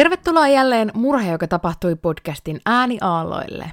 [0.00, 3.72] Tervetuloa jälleen Murhe, joka tapahtui podcastin ääniaaloille.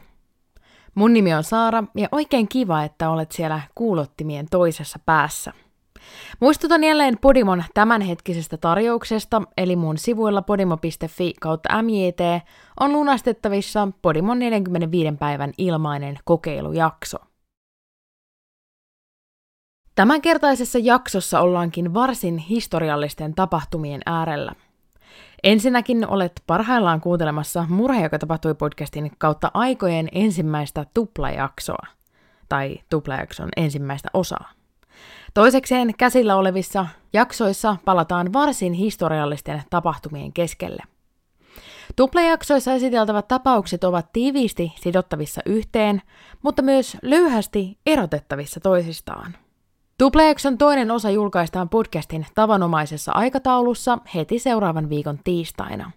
[0.95, 5.53] Mun nimi on Saara ja oikein kiva, että olet siellä kuulottimien toisessa päässä.
[6.39, 12.45] Muistutan jälleen Podimon tämänhetkisestä tarjouksesta, eli mun sivuilla podimo.fi kautta MJT
[12.79, 17.17] on lunastettavissa Podimon 45 päivän ilmainen kokeilujakso.
[19.95, 24.55] Tämänkertaisessa jaksossa ollaankin varsin historiallisten tapahtumien äärellä–
[25.43, 31.87] Ensinnäkin olet parhaillaan kuuntelemassa Murhe, joka tapahtui podcastin kautta aikojen ensimmäistä tuplajaksoa,
[32.49, 34.51] tai tuplajakson ensimmäistä osaa.
[35.33, 40.83] Toisekseen käsillä olevissa jaksoissa palataan varsin historiallisten tapahtumien keskelle.
[41.95, 46.01] Tuplajaksoissa esiteltävät tapaukset ovat tiiviisti sidottavissa yhteen,
[46.41, 49.37] mutta myös löyhästi erotettavissa toisistaan–
[49.99, 55.91] Tuplajakson toinen osa julkaistaan podcastin tavanomaisessa aikataulussa heti seuraavan viikon tiistaina.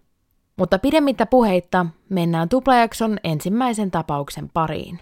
[0.57, 5.01] Mutta pidemmittä puheitta mennään tuplajakson ensimmäisen tapauksen pariin.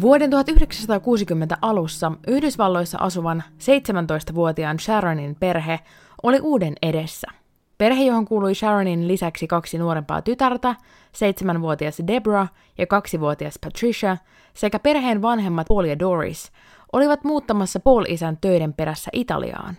[0.00, 5.80] Vuoden 1960 alussa Yhdysvalloissa asuvan 17-vuotiaan Sharonin perhe
[6.22, 7.26] oli uuden edessä.
[7.78, 10.74] Perhe, johon kuului Sharonin lisäksi kaksi nuorempaa tytärtä,
[11.12, 14.16] 7-vuotias Deborah ja 2-vuotias Patricia,
[14.54, 16.52] sekä perheen vanhemmat Paul ja Doris,
[16.92, 19.76] olivat muuttamassa Paul-isän töiden perässä Italiaan.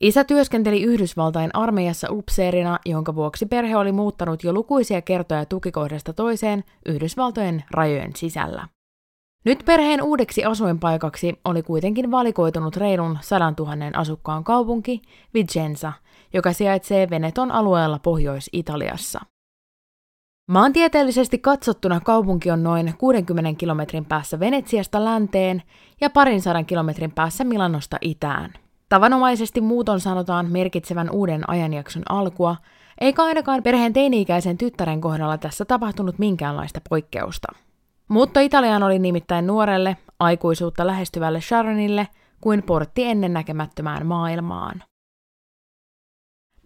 [0.00, 6.64] Isä työskenteli Yhdysvaltain armeijassa upseerina, jonka vuoksi perhe oli muuttanut jo lukuisia kertoja tukikohdasta toiseen
[6.86, 8.68] Yhdysvaltojen rajojen sisällä.
[9.44, 15.02] Nyt perheen uudeksi asuinpaikaksi oli kuitenkin valikoitunut reilun 100 000 asukkaan kaupunki
[15.34, 15.92] Vicenza,
[16.32, 19.20] joka sijaitsee Veneton alueella Pohjois-Italiassa.
[20.48, 25.62] Maantieteellisesti katsottuna kaupunki on noin 60 kilometrin päässä Venetsiasta länteen
[26.00, 28.52] ja parin sadan kilometrin päässä Milanosta itään.
[28.88, 32.56] Tavanomaisesti muuton sanotaan merkitsevän uuden ajanjakson alkua,
[33.00, 37.48] eikä ainakaan perheen teini-ikäisen tyttären kohdalla tässä tapahtunut minkäänlaista poikkeusta.
[38.12, 42.08] Mutta Italiaan oli nimittäin nuorelle, aikuisuutta lähestyvälle Sharonille
[42.40, 44.82] kuin portti ennen näkemättömään maailmaan.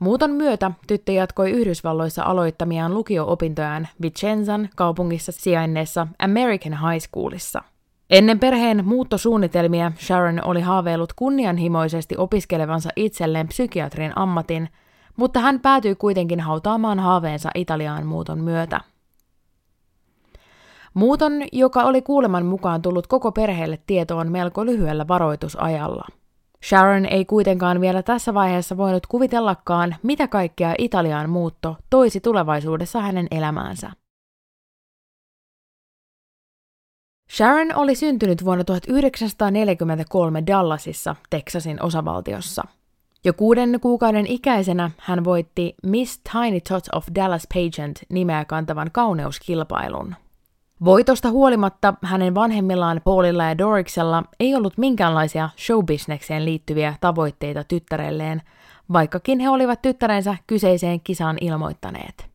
[0.00, 7.62] Muuton myötä tyttö jatkoi Yhdysvalloissa aloittamiaan lukio-opintojaan Vicenzan kaupungissa sijainneessa American High Schoolissa.
[8.10, 14.68] Ennen perheen muuttosuunnitelmia Sharon oli haaveillut kunnianhimoisesti opiskelevansa itselleen psykiatrin ammatin,
[15.16, 18.80] mutta hän päätyi kuitenkin hautaamaan haaveensa Italiaan muuton myötä.
[20.96, 26.06] Muuton, joka oli kuuleman mukaan tullut koko perheelle tietoon melko lyhyellä varoitusajalla.
[26.64, 33.26] Sharon ei kuitenkaan vielä tässä vaiheessa voinut kuvitellakaan, mitä kaikkea Italiaan muutto toisi tulevaisuudessa hänen
[33.30, 33.90] elämäänsä.
[37.32, 42.64] Sharon oli syntynyt vuonna 1943 Dallasissa, Texasin osavaltiossa.
[43.24, 50.14] Jo kuuden kuukauden ikäisenä hän voitti Miss Tiny Tot of Dallas Pageant nimeä kantavan kauneuskilpailun–
[50.84, 58.42] Voitosta huolimatta hänen vanhemmillaan Paulilla ja Doriksella ei ollut minkäänlaisia showbisnekseen liittyviä tavoitteita tyttärelleen,
[58.92, 62.28] vaikkakin he olivat tyttärensä kyseiseen kisaan ilmoittaneet.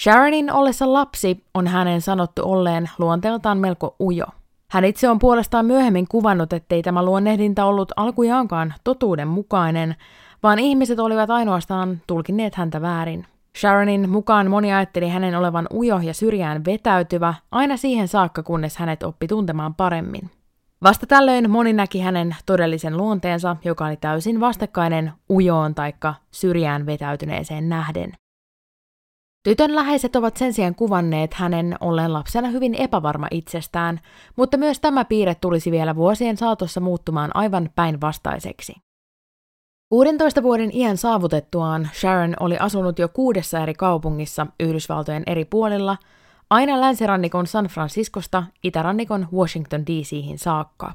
[0.00, 4.26] Sharonin ollessa lapsi on hänen sanottu olleen luonteeltaan melko ujo.
[4.70, 9.96] Hän itse on puolestaan myöhemmin kuvannut, ettei tämä luonnehdinta ollut alkujaankaan totuuden mukainen,
[10.42, 13.26] vaan ihmiset olivat ainoastaan tulkinneet häntä väärin.
[13.58, 19.02] Sharonin mukaan moni ajatteli hänen olevan ujo ja syrjään vetäytyvä aina siihen saakka, kunnes hänet
[19.02, 20.30] oppi tuntemaan paremmin.
[20.82, 27.68] Vasta tällöin moni näki hänen todellisen luonteensa, joka oli täysin vastakkainen ujoon taikka syrjään vetäytyneeseen
[27.68, 28.12] nähden.
[29.44, 34.00] Tytön läheiset ovat sen sijaan kuvanneet hänen olleen lapsena hyvin epävarma itsestään,
[34.36, 38.72] mutta myös tämä piirre tulisi vielä vuosien saatossa muuttumaan aivan päinvastaiseksi.
[39.92, 45.96] 16 vuoden iän saavutettuaan Sharon oli asunut jo kuudessa eri kaupungissa Yhdysvaltojen eri puolilla,
[46.50, 50.92] aina länsirannikon San Franciscosta itärannikon Washington DC:hin saakka.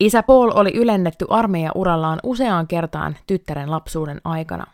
[0.00, 4.66] Isä Paul oli ylennetty armeijaurallaan useaan kertaan tyttären lapsuuden aikana.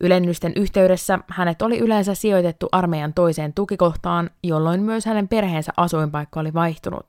[0.00, 6.54] Ylennysten yhteydessä hänet oli yleensä sijoitettu armeijan toiseen tukikohtaan, jolloin myös hänen perheensä asuinpaikka oli
[6.54, 7.06] vaihtunut.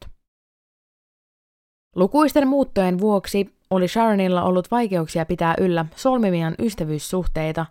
[1.95, 7.65] Lukuisten muuttojen vuoksi oli Sharonilla ollut vaikeuksia pitää yllä solmimiaan ystävyyssuhteita,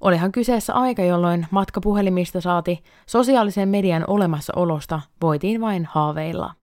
[0.00, 6.54] olihan kyseessä aika, jolloin matkapuhelimista saati sosiaalisen median olemassaolosta voitiin vain haaveilla.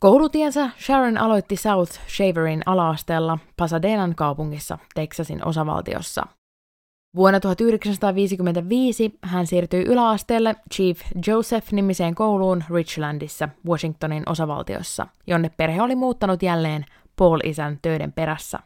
[0.00, 6.26] Koulutiensä Sharon aloitti South Shaverin alaasteella Pasadenan kaupungissa Texasin osavaltiossa.
[7.16, 16.42] Vuonna 1955 hän siirtyi yläasteelle Chief Joseph-nimiseen kouluun Richlandissa, Washingtonin osavaltiossa, jonne perhe oli muuttanut
[16.42, 16.84] jälleen
[17.22, 18.58] Paul-isän töiden perässä.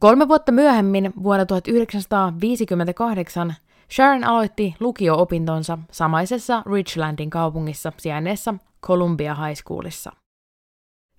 [0.00, 3.54] Kolme vuotta myöhemmin, vuonna 1958,
[3.90, 10.12] Sharon aloitti lukio-opintonsa samaisessa Richlandin kaupungissa sijainneessa Columbia High Schoolissa.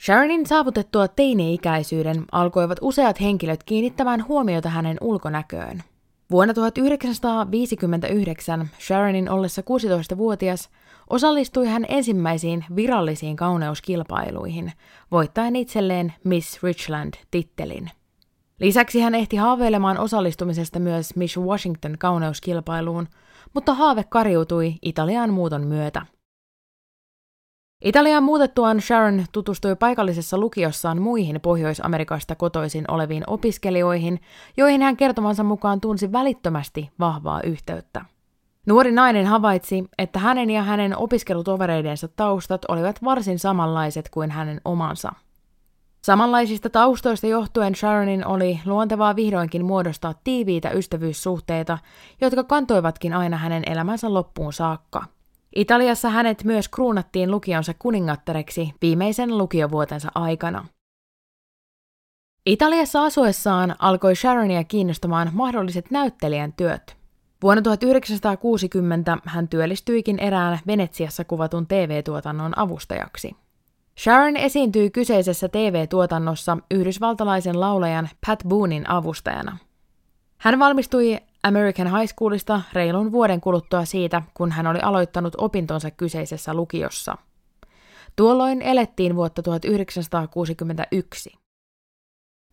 [0.01, 5.83] Sharonin saavutettua teini-ikäisyyden alkoivat useat henkilöt kiinnittämään huomiota hänen ulkonäköön.
[6.31, 10.69] Vuonna 1959 Sharonin ollessa 16-vuotias
[11.10, 14.72] osallistui hän ensimmäisiin virallisiin kauneuskilpailuihin,
[15.12, 17.92] voittaen itselleen Miss Richland-tittelin.
[18.60, 23.07] Lisäksi hän ehti haaveilemaan osallistumisesta myös Miss Washington kauneuskilpailuun,
[23.54, 26.06] mutta haave kariutui Italian muuton myötä.
[27.84, 34.19] Italiaan muutettuaan Sharon tutustui paikallisessa lukiossaan muihin Pohjois-Amerikasta kotoisin oleviin opiskelijoihin,
[34.57, 38.06] joihin hän kertomansa mukaan tunsi välittömästi vahvaa yhteyttä.
[38.65, 45.12] Nuori nainen havaitsi, että hänen ja hänen opiskelutovereidensa taustat olivat varsin samanlaiset kuin hänen omansa–
[46.06, 51.77] Samanlaisista taustoista johtuen Sharonin oli luontevaa vihdoinkin muodostaa tiiviitä ystävyyssuhteita,
[52.21, 55.03] jotka kantoivatkin aina hänen elämänsä loppuun saakka.
[55.56, 60.65] Italiassa hänet myös kruunattiin lukionsa kuningattareksi viimeisen lukiovuotensa aikana.
[62.45, 66.97] Italiassa asuessaan alkoi Sharonia kiinnostamaan mahdolliset näyttelijän työt.
[67.45, 73.36] Vuonna 1960 hän työllistyikin erään Venetsiassa kuvatun TV-tuotannon avustajaksi.
[74.00, 79.57] Sharon esiintyi kyseisessä TV-tuotannossa yhdysvaltalaisen laulajan Pat Boonin avustajana.
[80.38, 86.53] Hän valmistui American High Schoolista reilun vuoden kuluttua siitä, kun hän oli aloittanut opintonsa kyseisessä
[86.53, 87.18] lukiossa.
[88.15, 91.44] Tuolloin elettiin vuotta 1961.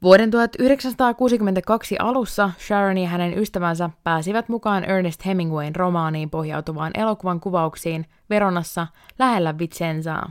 [0.03, 8.07] Vuoden 1962 alussa Sharon ja hänen ystävänsä pääsivät mukaan Ernest Hemingwayn romaaniin pohjautuvaan elokuvan kuvauksiin
[8.31, 8.87] Veronassa
[9.19, 10.31] lähellä Vicenzaa.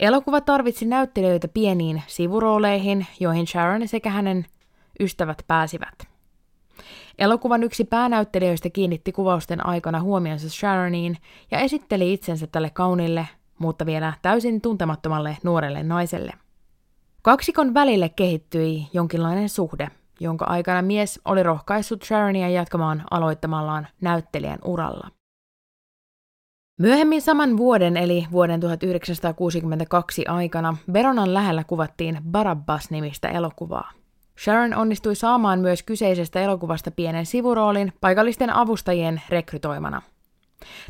[0.00, 4.46] Elokuva tarvitsi näyttelijöitä pieniin sivurooleihin, joihin Sharon sekä hänen
[5.00, 5.94] ystävät pääsivät.
[7.18, 11.16] Elokuvan yksi päänäyttelijöistä kiinnitti kuvausten aikana huomionsa Sharoniin
[11.50, 13.28] ja esitteli itsensä tälle kaunille,
[13.58, 16.32] mutta vielä täysin tuntemattomalle nuorelle naiselle.
[17.28, 19.90] Kaksikon välille kehittyi jonkinlainen suhde,
[20.20, 25.10] jonka aikana mies oli rohkaissut Sharonia jatkamaan aloittamallaan näyttelijän uralla.
[26.80, 33.92] Myöhemmin saman vuoden eli vuoden 1962 aikana Veronan lähellä kuvattiin Barabbas-nimistä elokuvaa.
[34.44, 40.02] Sharon onnistui saamaan myös kyseisestä elokuvasta pienen sivuroolin paikallisten avustajien rekrytoimana.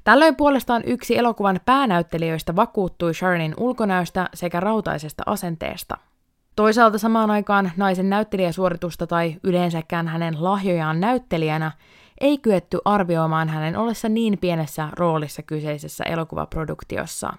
[0.05, 5.99] Tällöin puolestaan yksi elokuvan päänäyttelijöistä vakuuttui Sharonin ulkonäöstä sekä rautaisesta asenteesta.
[6.59, 11.73] Toisaalta samaan aikaan naisen näyttelijäsuoritusta tai yleensäkään hänen lahjojaan näyttelijänä
[12.21, 17.33] ei kyetty arvioimaan hänen ollessa niin pienessä roolissa kyseisessä elokuvaproduktiossa.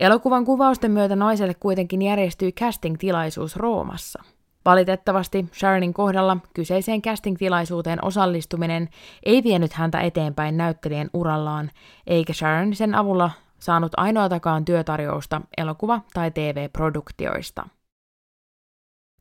[0.00, 4.22] Elokuvan kuvausten myötä naiselle kuitenkin järjestyi casting-tilaisuus Roomassa.
[4.64, 8.88] Valitettavasti Sharonin kohdalla kyseiseen casting-tilaisuuteen osallistuminen
[9.26, 11.70] ei vienyt häntä eteenpäin näyttelijän urallaan,
[12.06, 17.79] eikä Sharon sen avulla saanut ainoatakaan työtarjousta elokuva- tai TV-produktioista.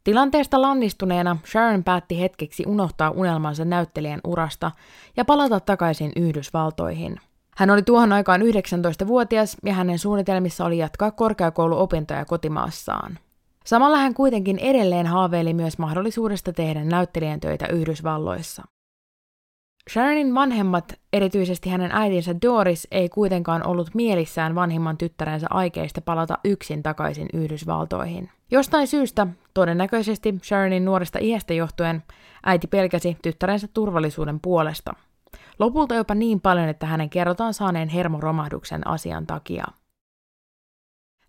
[0.04, 4.72] Tilanteesta lannistuneena Sharon päätti hetkeksi unohtaa unelmansa näyttelijän urasta
[5.18, 7.18] ja palata takaisin Yhdysvaltoihin.
[7.58, 13.20] Hän oli tuohon aikaan 19-vuotias ja hänen suunnitelmissa oli jatkaa korkeakouluopintoja kotimaassaan.
[13.66, 18.64] Samalla hän kuitenkin edelleen haaveili myös mahdollisuudesta tehdä näyttelijän töitä Yhdysvalloissa.
[19.90, 26.84] Sharonin vanhemmat, erityisesti hänen äitinsä Doris, ei kuitenkaan ollut mielissään vanhimman tyttärensä aikeista palata yksin
[26.84, 28.30] takaisin Yhdysvaltoihin.
[28.52, 32.04] Jostain syystä, todennäköisesti Sharonin nuoresta iästä johtuen,
[32.46, 34.94] äiti pelkäsi tyttärensä turvallisuuden puolesta.
[35.60, 39.66] Lopulta jopa niin paljon, että hänen kerrotaan saaneen hermoromahduksen asian takia.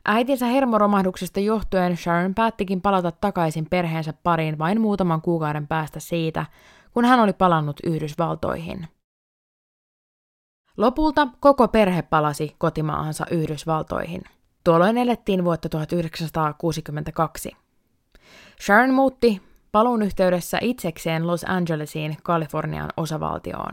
[0.07, 6.47] Äitinsä hermoromahduksesta johtuen Sharon päättikin palata takaisin perheensä pariin vain muutaman kuukauden päästä siitä,
[6.95, 8.89] kun hän oli palannut Yhdysvaltoihin.
[10.77, 14.23] Lopulta koko perhe palasi kotimaahansa Yhdysvaltoihin.
[14.65, 17.57] Tuolloin elettiin vuotta 1962.
[18.61, 19.43] Sharon muutti
[19.73, 23.73] paluun yhteydessä itsekseen Los Angelesiin, Kalifornian osavaltioon.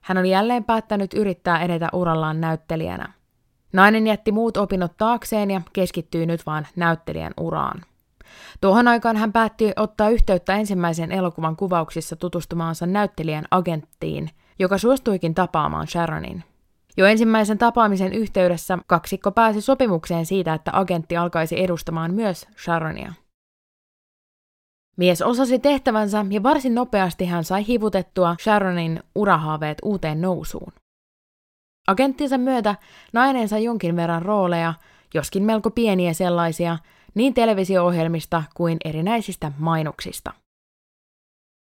[0.00, 3.12] Hän oli jälleen päättänyt yrittää edetä urallaan näyttelijänä.
[3.72, 7.84] Nainen jätti muut opinnot taakseen ja keskittyi nyt vain näyttelijän uraan.
[8.60, 15.86] Tuohon aikaan hän päätti ottaa yhteyttä ensimmäisen elokuvan kuvauksissa tutustumaansa näyttelijän agenttiin, joka suostuikin tapaamaan
[15.86, 16.44] Sharonin.
[16.96, 23.12] Jo ensimmäisen tapaamisen yhteydessä kaksikko pääsi sopimukseen siitä, että agentti alkaisi edustamaan myös Sharonia.
[24.96, 30.72] Mies osasi tehtävänsä ja varsin nopeasti hän sai hivutettua Sharonin urahaaveet uuteen nousuun.
[31.86, 32.74] Agenttinsa myötä
[33.12, 34.74] nainen sai jonkin verran rooleja,
[35.14, 36.78] joskin melko pieniä sellaisia,
[37.14, 40.32] niin televisio-ohjelmista kuin erinäisistä mainoksista.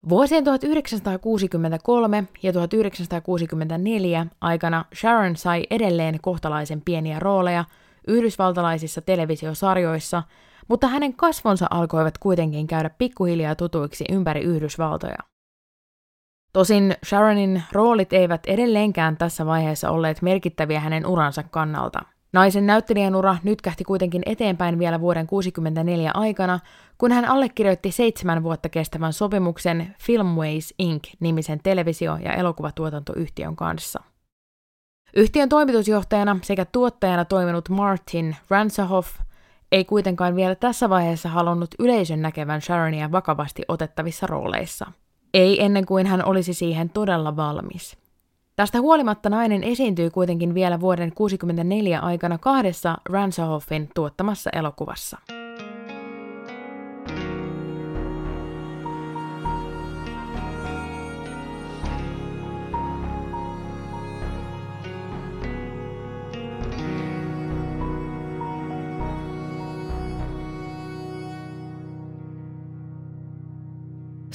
[0.09, 7.65] Vuosien 1963 ja 1964 aikana Sharon sai edelleen kohtalaisen pieniä rooleja
[8.07, 10.23] yhdysvaltalaisissa televisiosarjoissa,
[10.67, 15.17] mutta hänen kasvonsa alkoivat kuitenkin käydä pikkuhiljaa tutuiksi ympäri Yhdysvaltoja.
[16.53, 22.01] Tosin Sharonin roolit eivät edelleenkään tässä vaiheessa olleet merkittäviä hänen uransa kannalta–
[22.37, 26.59] Naisen näyttelijän ura nytkähti kuitenkin eteenpäin vielä vuoden 1964 aikana,
[26.97, 31.03] kun hän allekirjoitti seitsemän vuotta kestävän sopimuksen Filmways Inc.
[31.19, 34.03] nimisen televisio- ja elokuvatuotantoyhtiön kanssa.
[35.15, 39.19] Yhtiön toimitusjohtajana sekä tuottajana toiminut Martin Ransahoff
[39.71, 44.91] ei kuitenkaan vielä tässä vaiheessa halunnut yleisön näkevän Sharonia vakavasti otettavissa rooleissa.
[45.33, 48.06] Ei ennen kuin hän olisi siihen todella valmis.
[48.57, 55.17] Tästä huolimatta nainen esiintyy kuitenkin vielä vuoden 1964 aikana kahdessa Ransahoffin tuottamassa elokuvassa.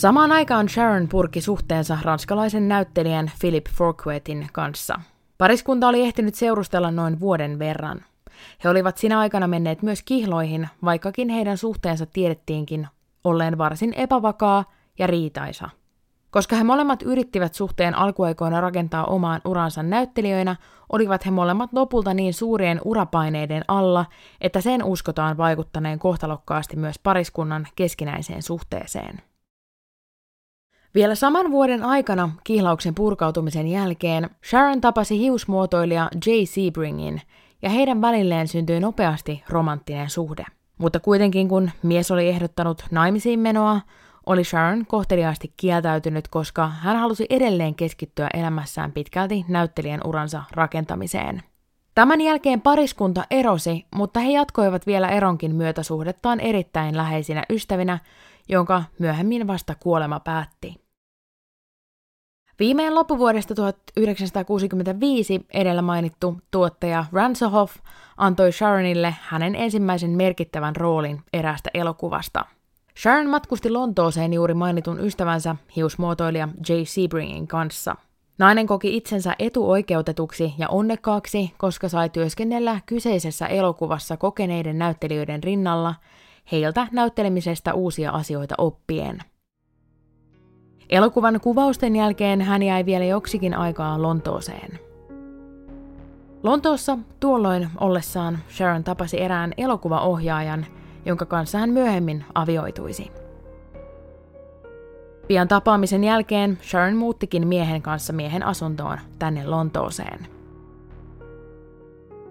[0.02, 5.00] Samaan aikaan Sharon purki suhteensa ranskalaisen näyttelijän Philip Forquetin kanssa.
[5.38, 8.04] Pariskunta oli ehtinyt seurustella noin vuoden verran.
[8.64, 12.88] He olivat sinä aikana menneet myös kihloihin, vaikkakin heidän suhteensa tiedettiinkin
[13.25, 14.64] olleen varsin epävakaa
[14.99, 15.71] ja riitaisa.
[16.30, 20.56] Koska he molemmat yrittivät suhteen alkuaikoina rakentaa omaan uransa näyttelijöinä,
[20.92, 24.06] olivat he molemmat lopulta niin suurien urapaineiden alla,
[24.40, 29.31] että sen uskotaan vaikuttaneen kohtalokkaasti myös pariskunnan keskinäiseen suhteeseen.
[30.94, 37.20] Vielä saman vuoden aikana kihlauksen purkautumisen jälkeen Sharon tapasi hiusmuotoilija Jay Sebringin
[37.62, 40.44] ja heidän välilleen syntyi nopeasti romanttinen suhde.
[40.78, 43.80] Mutta kuitenkin kun mies oli ehdottanut naimisiin menoa,
[44.26, 51.42] oli Sharon kohteliaasti kieltäytynyt, koska hän halusi edelleen keskittyä elämässään pitkälti näyttelijän uransa rakentamiseen.
[51.94, 57.99] Tämän jälkeen pariskunta erosi, mutta he jatkoivat vielä eronkin myötäsuhdettaan erittäin läheisinä ystävinä,
[58.49, 60.81] jonka myöhemmin vasta kuolema päätti.
[62.59, 67.76] Viimein loppuvuodesta 1965 edellä mainittu tuottaja Ransohoff
[68.16, 72.44] antoi Sharonille hänen ensimmäisen merkittävän roolin eräästä elokuvasta.
[72.99, 77.97] Sharon matkusti Lontooseen juuri mainitun ystävänsä hiusmuotoilija Jay Sebringin kanssa.
[78.38, 85.94] Nainen koki itsensä etuoikeutetuksi ja onnekkaaksi, koska sai työskennellä kyseisessä elokuvassa kokeneiden näyttelijöiden rinnalla,
[86.52, 89.18] heiltä näyttelemisestä uusia asioita oppien–
[90.92, 94.78] Elokuvan kuvausten jälkeen hän jäi vielä joksikin aikaa Lontooseen.
[96.42, 100.66] Lontoossa tuolloin ollessaan Sharon tapasi erään elokuvaohjaajan,
[101.04, 103.12] jonka kanssa hän myöhemmin avioituisi.
[105.26, 110.26] Pian tapaamisen jälkeen Sharon muuttikin miehen kanssa miehen asuntoon tänne Lontooseen.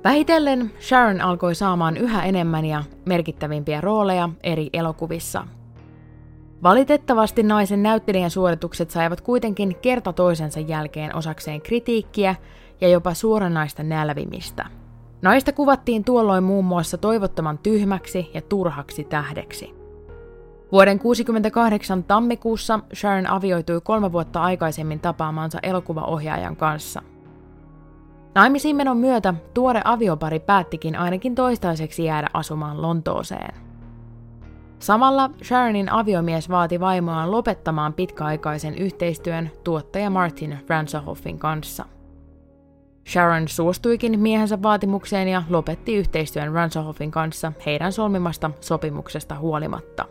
[0.04, 5.48] Vähitellen Sharon alkoi saamaan yhä enemmän ja merkittävimpiä rooleja eri elokuvissa–
[6.64, 12.36] Valitettavasti naisen näyttelijän suoritukset saivat kuitenkin kerta toisensa jälkeen osakseen kritiikkiä
[12.82, 14.66] ja jopa suoranaista nälvimistä.
[15.22, 19.66] Naista kuvattiin tuolloin muun muassa toivottoman tyhmäksi ja turhaksi tähdeksi.
[20.72, 27.02] Vuoden 1968 tammikuussa Sharon avioitui kolme vuotta aikaisemmin tapaamansa elokuvaohjaajan kanssa.
[28.36, 33.71] Naimisiin menon myötä tuore aviopari päättikin ainakin toistaiseksi jäädä asumaan Lontooseen.
[34.82, 41.86] Samalla Sharonin aviomies vaati vaimoaan lopettamaan pitkäaikaisen yhteistyön tuottaja Martin Ransahoffin kanssa.
[43.08, 50.06] Sharon suostuikin miehensä vaatimukseen ja lopetti yhteistyön Ransahoffin kanssa heidän solmimasta sopimuksesta huolimatta.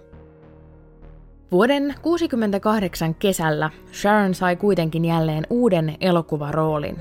[1.53, 6.97] Vuoden 1968 kesällä Sharon sai kuitenkin jälleen uuden elokuvaroolin.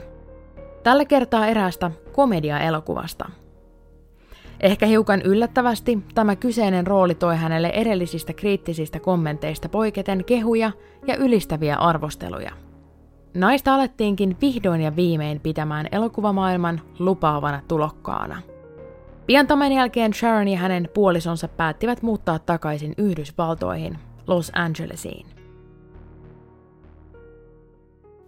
[0.83, 3.29] Tällä kertaa eräästä komedia-elokuvasta–
[4.59, 10.71] Ehkä hiukan yllättävästi tämä kyseinen rooli toi hänelle edellisistä kriittisistä kommenteista poiketen kehuja
[11.07, 12.51] ja ylistäviä arvosteluja.
[13.33, 18.41] Naista alettiinkin vihdoin ja viimein pitämään elokuvamaailman lupaavana tulokkaana.
[19.25, 23.97] Pian tämän jälkeen Sharon ja hänen puolisonsa päättivät muuttaa takaisin Yhdysvaltoihin,
[24.27, 25.25] Los Angelesiin.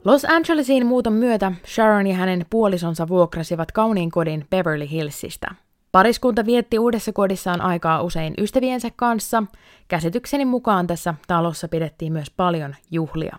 [0.05, 5.47] Los Angelesiin muuton myötä Sharon ja hänen puolisonsa vuokrasivat kauniin kodin Beverly Hillsistä–
[5.91, 9.43] Pariskunta vietti uudessa kodissaan aikaa usein ystäviensä kanssa.
[9.87, 13.37] Käsitykseni mukaan tässä talossa pidettiin myös paljon juhlia.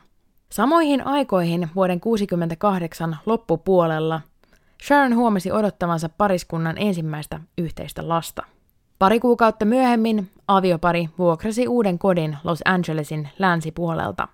[0.52, 4.20] Samoihin aikoihin vuoden 68 loppupuolella
[4.86, 8.42] Sharon huomasi odottavansa pariskunnan ensimmäistä yhteistä lasta.
[8.98, 14.28] Pari kuukautta myöhemmin aviopari vuokrasi uuden kodin Los Angelesin länsipuolelta.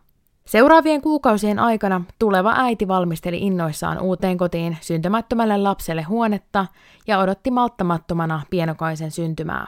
[0.48, 6.66] Seuraavien kuukausien aikana tuleva äiti valmisteli innoissaan uuteen kotiin syntymättömälle lapselle huonetta
[7.06, 9.66] ja odotti malttamattomana pienokaisen syntymää.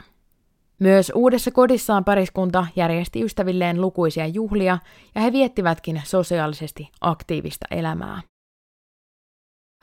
[0.79, 4.77] Myös uudessa kodissaan pariskunta järjesti ystävilleen lukuisia juhlia
[5.15, 8.21] ja he viettivätkin sosiaalisesti aktiivista elämää.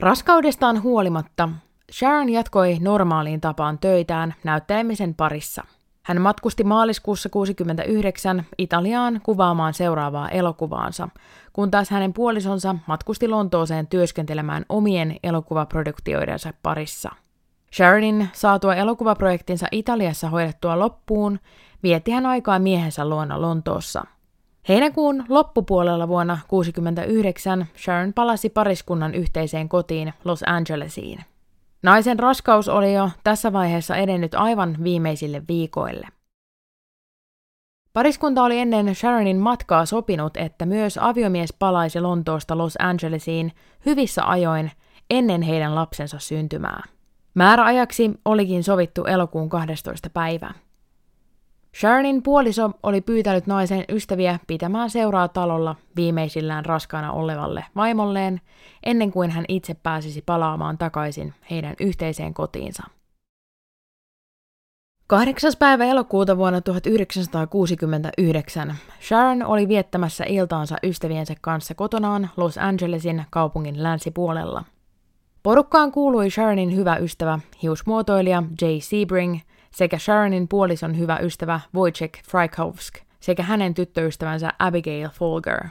[0.00, 1.49] Raskaudestaan huolimatta
[1.93, 5.64] Sharon jatkoi normaaliin tapaan töitään näyttelemisen parissa.
[6.09, 11.09] Hän matkusti maaliskuussa 69 Italiaan kuvaamaan seuraavaa elokuvaansa,
[11.53, 17.11] kun taas hänen puolisonsa matkusti Lontooseen työskentelemään omien elokuvaproduktioidensa parissa.
[17.73, 21.38] Sharonin saatua elokuvaprojektinsa Italiassa hoidettua loppuun,
[21.83, 24.05] vietti hän aikaa miehensä luona Lontoossa.
[24.69, 31.19] Heinäkuun loppupuolella vuonna 1969 Sharon palasi pariskunnan yhteiseen kotiin Los Angelesiin.
[31.82, 36.08] Naisen raskaus oli jo tässä vaiheessa edennyt aivan viimeisille viikoille.
[37.92, 43.52] Pariskunta oli ennen Sharonin matkaa sopinut, että myös aviomies palaisi Lontoosta Los Angelesiin
[43.87, 44.70] hyvissä ajoin
[45.11, 46.82] ennen heidän lapsensa syntymää.
[47.35, 50.11] Määräajaksi olikin sovittu elokuun 12.
[50.11, 50.54] päivä.
[51.80, 58.40] Sharonin puoliso oli pyytänyt naisen ystäviä pitämään seuraa talolla viimeisillään raskaana olevalle vaimolleen,
[58.87, 62.82] ennen kuin hän itse pääsisi palaamaan takaisin heidän yhteiseen kotiinsa.
[65.06, 65.52] 8.
[65.58, 74.64] päivä elokuuta vuonna 1969 Sharon oli viettämässä iltaansa ystäviensä kanssa kotonaan Los Angelesin kaupungin länsipuolella.
[75.43, 82.95] Porukkaan kuului Sharonin hyvä ystävä, hiusmuotoilija Jay Sebring– sekä Sharonin puolison hyvä ystävä Wojciech Frykowsk
[83.21, 85.65] sekä hänen tyttöystävänsä Abigail Folger.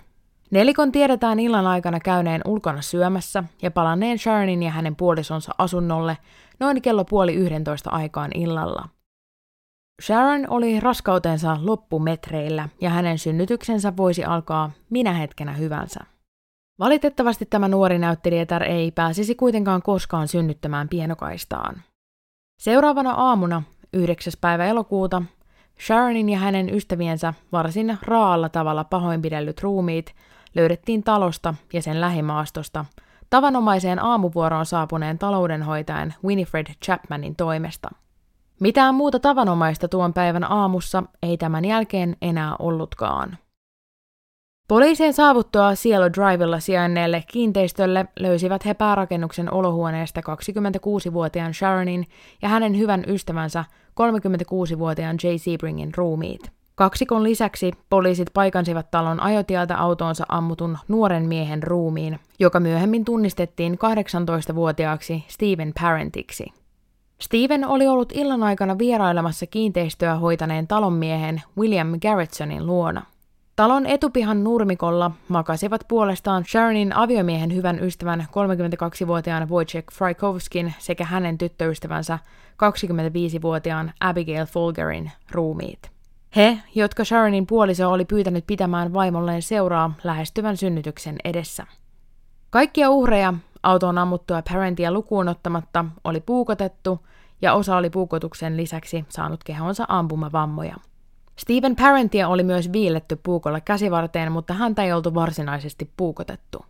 [0.52, 6.18] Nelikon tiedetään illan aikana käyneen ulkona syömässä ja palanneen Sharonin ja hänen puolisonsa asunnolle
[6.60, 8.90] noin kello puoli yhdentoista aikaan illalla.
[10.02, 16.00] Sharon oli raskautensa loppumetreillä ja hänen synnytyksensä voisi alkaa minä hetkenä hyvänsä.
[16.80, 21.82] Valitettavasti tämä nuori näyttelijätär ei pääsisi kuitenkaan koskaan synnyttämään pienokaistaan.
[22.60, 24.34] Seuraavana aamuna 9.
[24.42, 25.22] päivä elokuuta
[25.86, 30.16] Sharonin ja hänen ystäviensä varsin raalla tavalla pahoinpidellyt ruumiit
[30.56, 32.86] löydettiin talosta ja sen lähimaastosta
[33.30, 37.90] tavanomaiseen aamuvuoroon saapuneen taloudenhoitajan Winifred Chapmanin toimesta.
[38.60, 43.38] Mitään muuta tavanomaista tuon päivän aamussa ei tämän jälkeen enää ollutkaan.
[44.68, 52.08] Poliisien saavuttua Cielo Drivella sijainneelle kiinteistölle löysivät he päärakennuksen olohuoneesta 26-vuotiaan Sharonin
[52.42, 56.52] ja hänen hyvän ystävänsä 36-vuotiaan Jay Sebringin ruumiit.
[56.76, 65.26] Kaksikon lisäksi poliisit paikansivat talon ajotieltä autoonsa ammutun nuoren miehen ruumiin, joka myöhemmin tunnistettiin 18-vuotiaaksi
[65.28, 66.46] Steven Parentiksi.
[67.22, 73.02] Steven oli ollut illan aikana vierailemassa kiinteistöä hoitaneen talonmiehen William Garrettsonin luona–
[73.58, 82.20] Talon etupihan nurmikolla makasivat puolestaan Sharonin aviomiehen hyvän ystävän 32-vuotiaan Wojciech Frykowskin sekä hänen tyttöystävänsä
[82.54, 85.92] 25-vuotiaan Abigail Folgerin ruumiit.
[86.36, 91.66] He, jotka Sharonin puoliso oli pyytänyt pitämään vaimolleen seuraa lähestyvän synnytyksen edessä.
[92.50, 97.08] Kaikkia uhreja autoon ammuttua parentia lukuun ottamatta oli puukotettu
[97.42, 100.76] ja osa oli puukotuksen lisäksi saanut kehonsa ampumavammoja.
[101.40, 106.66] Stephen Parentia oli myös viiletty puukolla käsivarteen, mutta häntä ei oltu varsinaisesti puukotettu.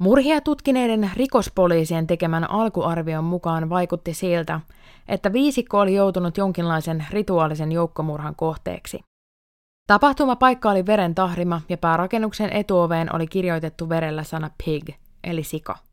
[0.00, 4.60] Murhia tutkineiden rikospoliisien tekemän alkuarvion mukaan vaikutti siltä,
[5.08, 9.00] että viisikko oli joutunut jonkinlaisen rituaalisen joukkomurhan kohteeksi.
[9.86, 14.88] Tapahtumapaikka oli veren tahrima ja päärakennuksen etuoveen oli kirjoitettu verellä sana pig,
[15.24, 15.85] eli sika.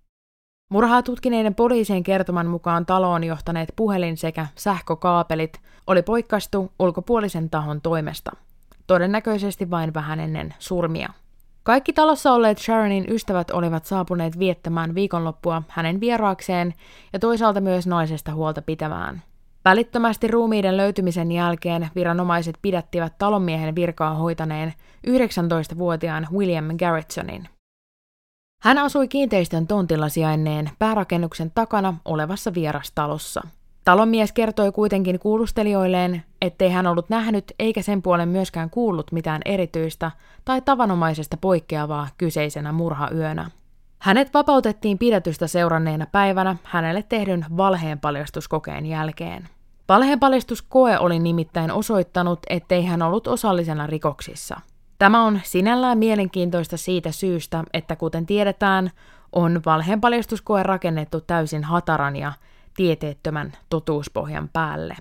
[0.74, 8.32] Murhaa tutkineiden poliisien kertoman mukaan taloon johtaneet puhelin sekä sähkökaapelit oli poikkastu ulkopuolisen tahon toimesta,
[8.88, 11.14] todennäköisesti vain vähän ennen surmia.
[11.64, 16.74] Kaikki talossa olleet Sharonin ystävät olivat saapuneet viettämään viikonloppua hänen vieraakseen
[17.14, 19.22] ja toisaalta myös naisesta huolta pitämään.
[19.66, 24.74] Välittömästi ruumiiden löytymisen jälkeen viranomaiset pidättivät talonmiehen virkaa hoitaneen
[25.08, 27.50] 19-vuotiaan William Garrettsonin.
[28.64, 33.42] Hän asui kiinteistön tontilla sijainneen päärakennuksen takana olevassa vierastalossa.
[33.84, 40.12] Talonmies kertoi kuitenkin kuulustelijoilleen, ettei hän ollut nähnyt eikä sen puolen myöskään kuullut mitään erityistä
[40.46, 43.50] tai tavanomaisesta poikkeavaa kyseisenä murhayönä.
[44.00, 49.50] Hänet vapautettiin pidätystä seuranneena päivänä hänelle tehdyn valheenpaljastuskokeen jälkeen.
[49.90, 54.60] Valheenpaljastuskoe oli nimittäin osoittanut, ettei hän ollut osallisena rikoksissa.
[55.04, 58.92] Tämä on sinällään mielenkiintoista siitä syystä, että kuten tiedetään,
[59.32, 62.34] on valheenpaljastuskoe rakennettu täysin hataran ja
[62.76, 64.96] tieteettömän totuuspohjan päälle.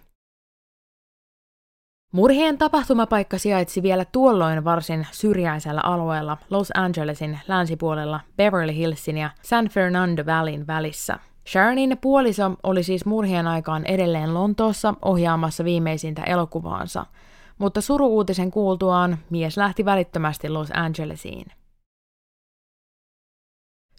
[2.12, 9.68] Murhien tapahtumapaikka sijaitsi vielä tuolloin varsin syrjäisellä alueella Los Angelesin länsipuolella Beverly Hillsin ja San
[9.68, 11.18] Fernando Valleyn välissä.
[11.48, 17.06] Sharonin puoliso oli siis murhien aikaan edelleen Lontoossa ohjaamassa viimeisintä elokuvaansa,
[17.58, 21.46] mutta suruuutisen kuultuaan mies lähti välittömästi Los Angelesiin.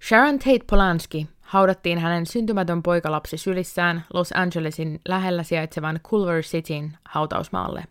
[0.07, 7.83] Sharon Tate Polanski haudattiin hänen syntymätön poikalapsi sylissään Los Angelesin lähellä sijaitsevan Culver Cityn hautausmaalle.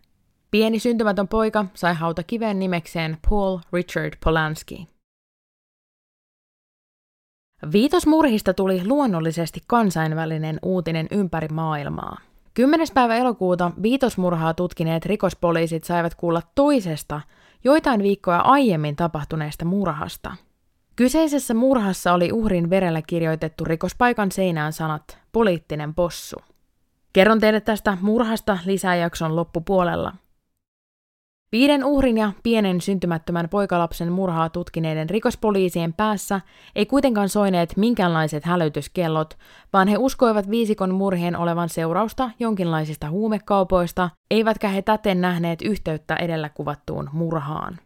[0.51, 4.87] Pieni syntymätön poika sai hautakiven nimekseen Paul Richard Polanski.
[7.71, 12.17] Viitosmurhista tuli luonnollisesti kansainvälinen uutinen ympäri maailmaa.
[12.53, 12.87] 10.
[12.93, 17.21] päivä elokuuta viitosmurhaa tutkineet rikospoliisit saivat kuulla toisesta,
[17.63, 20.35] joitain viikkoja aiemmin tapahtuneesta murhasta.
[20.95, 26.35] Kyseisessä murhassa oli uhrin verellä kirjoitettu rikospaikan seinään sanat poliittinen possu.
[27.13, 30.13] Kerron teille tästä murhasta lisää jakson loppupuolella.
[31.53, 36.41] Viiden uhrin ja pienen syntymättömän poikalapsen murhaa tutkineiden rikospoliisien päässä
[36.75, 39.37] ei kuitenkaan soineet minkäänlaiset hälytyskellot,
[39.73, 46.49] vaan he uskoivat viisikon murhien olevan seurausta jonkinlaisista huumekaupoista, eivätkä he täten nähneet yhteyttä edellä
[46.49, 47.79] kuvattuun murhaan.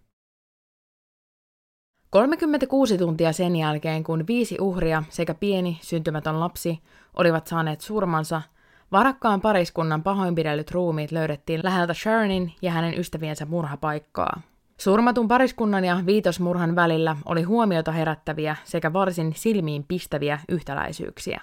[2.10, 6.80] 36 tuntia sen jälkeen, kun viisi uhria sekä pieni syntymätön lapsi
[7.14, 8.42] olivat saaneet surmansa–
[8.92, 14.42] Varakkaan pariskunnan pahoinpidellyt ruumiit löydettiin läheltä Sharonin ja hänen ystäviensä murhapaikkaa.
[14.78, 21.42] Surmatun pariskunnan ja viitosmurhan välillä oli huomiota herättäviä sekä varsin silmiin pistäviä yhtäläisyyksiä.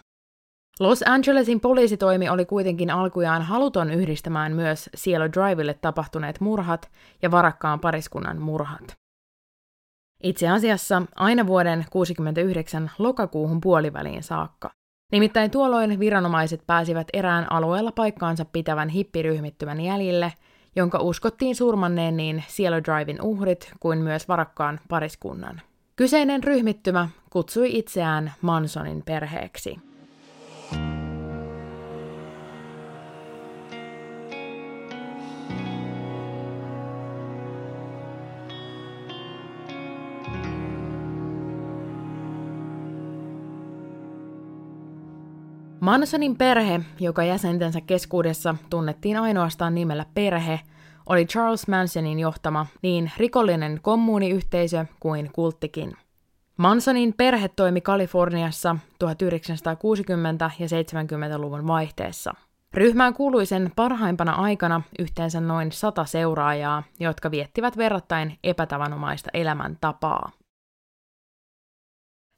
[0.81, 6.91] Los Angelesin poliisitoimi oli kuitenkin alkujaan haluton yhdistämään myös Cielo Drivelle tapahtuneet murhat
[7.23, 8.95] ja varakkaan pariskunnan murhat.
[10.23, 14.71] Itse asiassa aina vuoden 69 lokakuuhun puoliväliin saakka.
[15.15, 20.33] Nimittäin tuolloin viranomaiset pääsivät erään alueella paikkaansa pitävän hippiryhmittymän jäljille,
[20.77, 25.61] jonka uskottiin surmanneen niin Cielo Drivein uhrit kuin myös varakkaan pariskunnan.
[25.97, 29.77] Kyseinen ryhmittymä kutsui itseään Mansonin perheeksi.
[45.85, 50.61] Mansonin perhe, joka jäsentensä keskuudessa tunnettiin ainoastaan nimellä perhe,
[51.07, 55.97] oli Charles Mansonin johtama niin rikollinen kommuniyhteisö kuin kulttikin.
[56.57, 59.09] Mansonin perhe toimi Kaliforniassa 1960-
[60.59, 62.35] ja 70-luvun vaihteessa.
[62.75, 70.31] Ryhmään kuului sen parhaimpana aikana yhteensä noin sata seuraajaa, jotka viettivät verrattain epätavanomaista elämäntapaa.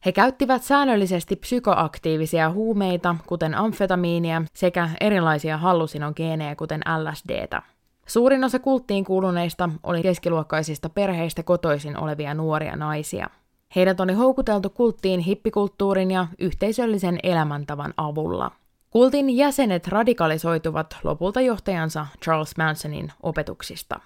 [0.04, 7.62] He käyttivät säännöllisesti psykoaktiivisia huumeita, kuten amfetamiinia, sekä erilaisia hallusinogeenejä, kuten LSDtä.
[8.06, 13.30] Suurin osa kulttiin kuuluneista oli keskiluokkaisista perheistä kotoisin olevia nuoria naisia.
[13.76, 18.50] Heidät oli houkuteltu kulttiin hippikulttuurin ja yhteisöllisen elämäntavan avulla.
[18.90, 24.00] Kultin jäsenet radikalisoituvat lopulta johtajansa Charles Mansonin opetuksista.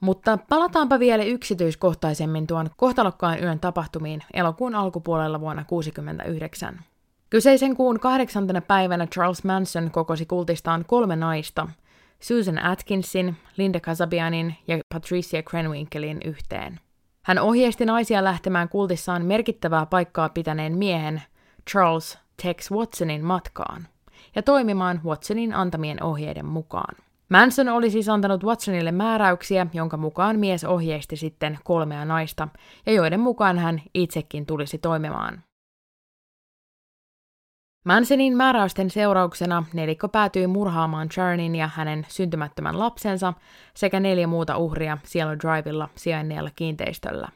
[0.00, 6.80] Mutta palataanpa vielä yksityiskohtaisemmin tuon kohtalokkaan yön tapahtumiin elokuun alkupuolella vuonna 1969.
[7.30, 11.68] Kyseisen kuun kahdeksantena päivänä Charles Manson kokosi kultistaan kolme naista,
[12.20, 16.80] Susan Atkinsin, Linda Kasabianin ja Patricia Krenwinkelin yhteen.
[17.22, 21.22] Hän ohjeisti naisia lähtemään kultissaan merkittävää paikkaa pitäneen miehen,
[21.70, 23.88] Charles Tex Watsonin matkaan,
[24.36, 27.07] ja toimimaan Watsonin antamien ohjeiden mukaan.
[27.28, 32.48] Manson oli siis antanut Watsonille määräyksiä, jonka mukaan mies ohjeisti sitten kolmea naista,
[32.86, 35.42] ja joiden mukaan hän itsekin tulisi toimimaan.
[37.84, 43.32] Mansonin määräysten seurauksena nelikko päätyi murhaamaan Sharonin ja hänen syntymättömän lapsensa
[43.74, 47.28] sekä neljä muuta uhria Cielo Drivella sijainneella kiinteistöllä.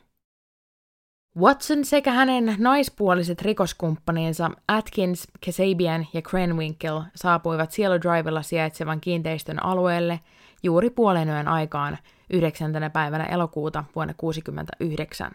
[1.38, 10.20] Watson sekä hänen naispuoliset rikoskumppaninsa Atkins, Kasabian ja Krenwinkel saapuivat Cielo Drivella sijaitsevan kiinteistön alueelle
[10.62, 11.98] juuri puolen yön aikaan
[12.32, 12.72] 9.
[12.92, 15.30] päivänä elokuuta vuonna 1969.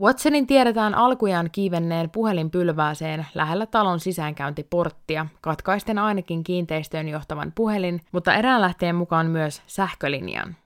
[0.00, 8.60] Watsonin tiedetään alkujaan kiivenneen puhelinpylvääseen lähellä talon sisäänkäyntiporttia, katkaisten ainakin kiinteistöön johtavan puhelin, mutta erään
[8.60, 10.56] lähteen mukaan myös sähkölinjan.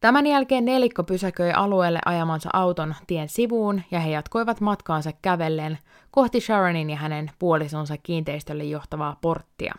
[0.00, 5.78] Tämän jälkeen nelikko pysäköi alueelle ajamansa auton tien sivuun ja he jatkoivat matkaansa kävellen
[6.10, 9.74] kohti Sharonin ja hänen puolisonsa kiinteistölle johtavaa porttia.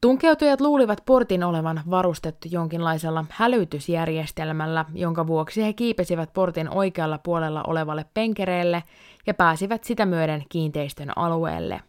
[0.00, 8.04] Tunkeutujat luulivat portin olevan varustettu jonkinlaisella hälytysjärjestelmällä, jonka vuoksi he kiipesivät portin oikealla puolella olevalle
[8.14, 8.82] penkereelle
[9.26, 11.80] ja pääsivät sitä myöden kiinteistön alueelle.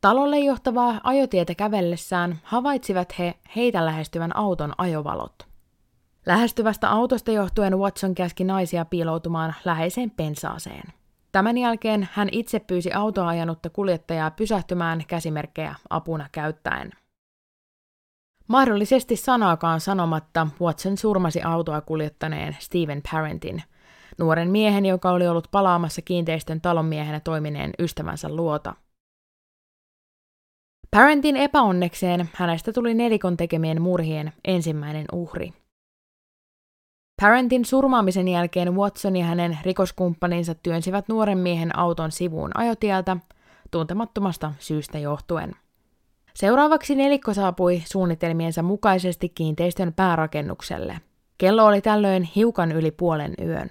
[0.00, 5.53] Talolle johtavaa ajotietä kävellessään havaitsivat he heitä lähestyvän auton ajovalot.
[6.26, 10.92] Lähestyvästä autosta johtuen Watson käski naisia piiloutumaan läheiseen pensaaseen.
[11.32, 16.90] Tämän jälkeen hän itse pyysi autoa ajanutta kuljettajaa pysähtymään käsimerkkejä apuna käyttäen.
[18.48, 23.62] Mahdollisesti sanaakaan sanomatta Watson surmasi autoa kuljettaneen Stephen Parentin,
[24.18, 28.74] nuoren miehen, joka oli ollut palaamassa kiinteistön talonmiehenä toimineen ystävänsä luota.
[30.90, 35.63] Parentin epäonnekseen hänestä tuli nelikon tekemien murhien ensimmäinen uhri.
[37.22, 43.16] Parentin surmaamisen jälkeen Watson ja hänen rikoskumppaninsa työnsivät nuoren miehen auton sivuun ajotieltä,
[43.70, 45.52] tuntemattomasta syystä johtuen.
[46.34, 51.00] Seuraavaksi nelikko saapui suunnitelmiensa mukaisesti kiinteistön päärakennukselle.
[51.38, 53.68] Kello oli tällöin hiukan yli puolen yön.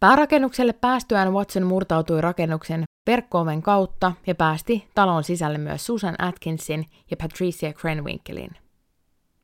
[0.00, 7.16] Päärakennukselle päästyään Watson murtautui rakennuksen verkkooven kautta ja päästi talon sisälle myös Susan Atkinsin ja
[7.16, 8.50] Patricia Krenwinkelin.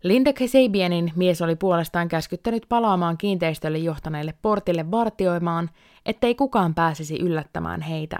[0.09, 5.71] Linda Kasabianin mies oli puolestaan käskyttänyt palaamaan kiinteistölle johtaneelle portille vartioimaan,
[6.07, 8.19] ettei kukaan pääsisi yllättämään heitä.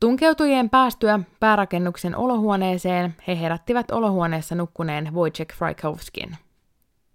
[0.00, 6.36] Tunkeutujien päästyä päärakennuksen olohuoneeseen he herättivät olohuoneessa nukkuneen Wojciech Frykowskin.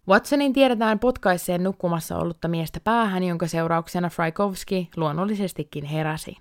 [0.07, 6.37] Watsonin tiedetään potkaisseen nukkumassa ollutta miestä päähän, jonka seurauksena Frykowski luonnollisestikin heräsi.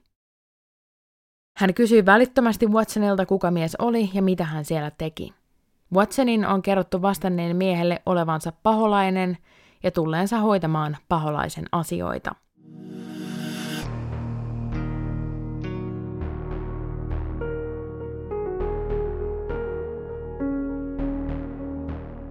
[1.56, 5.34] Hän kysyi välittömästi Watsonilta, kuka mies oli ja mitä hän siellä teki.
[5.92, 9.38] Watsonin on kerrottu vastanneen miehelle olevansa paholainen
[9.82, 12.34] ja tulleensa hoitamaan paholaisen asioita.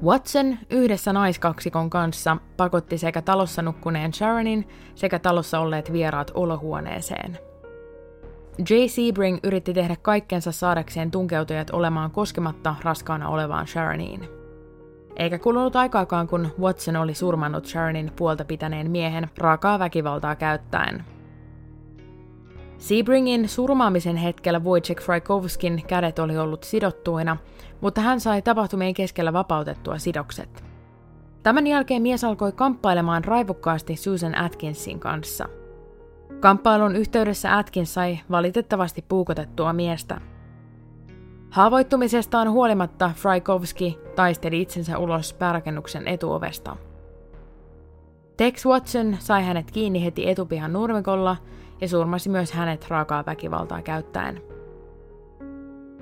[0.04, 7.53] Watson yhdessä naiskaksikon kanssa pakotti sekä talossa nukkuneen Sharonin sekä talossa olleet vieraat olohuoneeseen.
[8.60, 8.74] J.
[8.88, 14.30] Sebring yritti tehdä kaikkensa saadakseen tunkeutujat olemaan koskematta raskaana olevaan Sharoniin.
[15.16, 21.04] Eikä kulunut aikaakaan, kun Watson oli surmannut Sharonin puolta pitäneen miehen raakaa väkivaltaa käyttäen.
[22.78, 27.38] Sebringin surmaamisen hetkellä Wojciech Frykowskin kädet oli ollut sidottuina,
[27.82, 30.64] mutta hän sai tapahtumien keskellä vapautettua sidokset.
[31.44, 35.50] Tämän jälkeen mies alkoi kamppailemaan raivokkaasti Susan Atkinsin kanssa.
[36.44, 40.22] Kamppailun yhteydessä Atkins sai valitettavasti puukotettua miestä.
[41.50, 46.76] Haavoittumisestaan huolimatta Frykowski taisteli itsensä ulos päärakennuksen etuovesta.
[48.38, 51.38] Tex Watson sai hänet kiinni heti etupihan nurmikolla
[51.82, 54.42] ja surmasi myös hänet raakaa väkivaltaa käyttäen.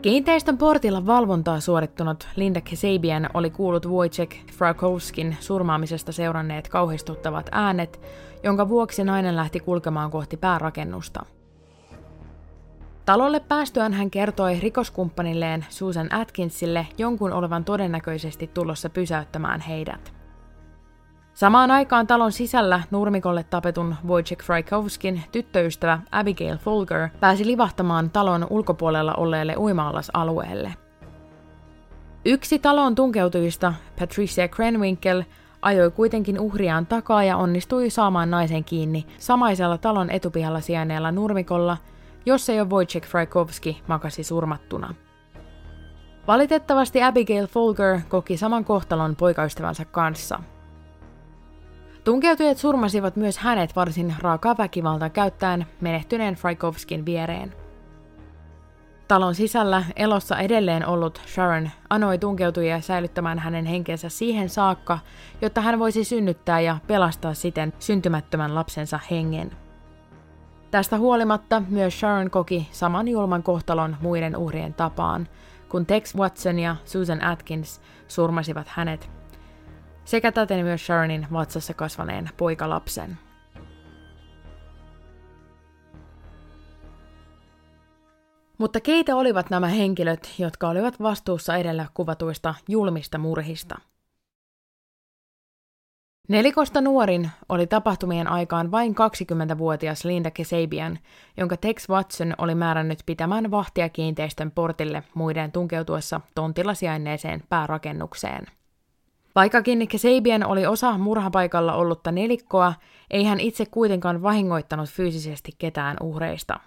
[0.02, 8.02] Kiinteistön portilla valvontaa suorittunut Linda Kasabian oli kuullut Wojciech Frakowskin surmaamisesta seuranneet kauhistuttavat äänet,
[8.44, 11.26] jonka vuoksi nainen lähti kulkemaan kohti päärakennusta.
[13.06, 20.14] Talolle päästyään hän kertoi rikoskumppanilleen Susan Atkinsille jonkun olevan todennäköisesti tulossa pysäyttämään heidät.
[21.34, 29.14] Samaan aikaan talon sisällä nurmikolle tapetun Wojciech Frykowskin tyttöystävä Abigail Folger pääsi livahtamaan talon ulkopuolella
[29.14, 30.74] olleelle uimaallasalueelle.
[32.26, 35.24] Yksi talon tunkeutujista, Patricia Krenwinkel,
[35.62, 41.78] ajoi kuitenkin uhriaan takaa ja onnistui saamaan naisen kiinni samaisella talon etupihalla sijainneella nurmikolla,
[42.26, 44.94] jossa jo Wojciech Frykowski makasi surmattuna.
[46.28, 50.40] Valitettavasti Abigail Folger koki saman kohtalon poikaystävänsä kanssa–
[52.04, 57.54] Tunkeutujat surmasivat myös hänet varsin raakaa väkivaltaa käyttäen menehtyneen Fraikovskin viereen.
[59.12, 65.00] Talon sisällä elossa edelleen ollut Sharon anoi tunkeutujia säilyttämään hänen henkensä siihen saakka,
[65.42, 69.52] jotta hän voisi synnyttää ja pelastaa siten syntymättömän lapsensa hengen.
[70.72, 75.28] Tästä huolimatta myös Sharon koki saman julman kohtalon muiden uhrien tapaan,
[75.70, 79.10] kun Tex Watson ja Susan Atkins surmasivat hänet
[80.06, 83.18] sekä täten myös Sharonin vatsassa kasvaneen poikalapsen.
[88.62, 93.76] Mutta keitä olivat nämä henkilöt, jotka olivat vastuussa edellä kuvatuista julmista murhista?
[96.30, 101.00] Nelikosta nuorin oli tapahtumien aikaan vain 20-vuotias Linda Kesabian,
[101.38, 108.48] jonka Tex Watson oli määrännyt pitämään vahtia kiinteistön portille muiden tunkeutuessa tontilla sijainneeseen päärakennukseen–
[109.36, 112.74] Vaikkakin Kasabian oli osa murhapaikalla ollutta nelikkoa,
[113.12, 116.60] ei hän itse kuitenkaan vahingoittanut fyysisesti ketään uhreista.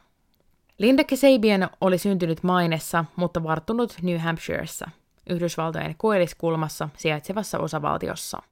[0.78, 4.90] Linda Kasabian oli syntynyt Mainessa, mutta varttunut New Hampshireissa,
[5.30, 8.42] Yhdysvaltojen koilliskulmassa sijaitsevassa osavaltiossa.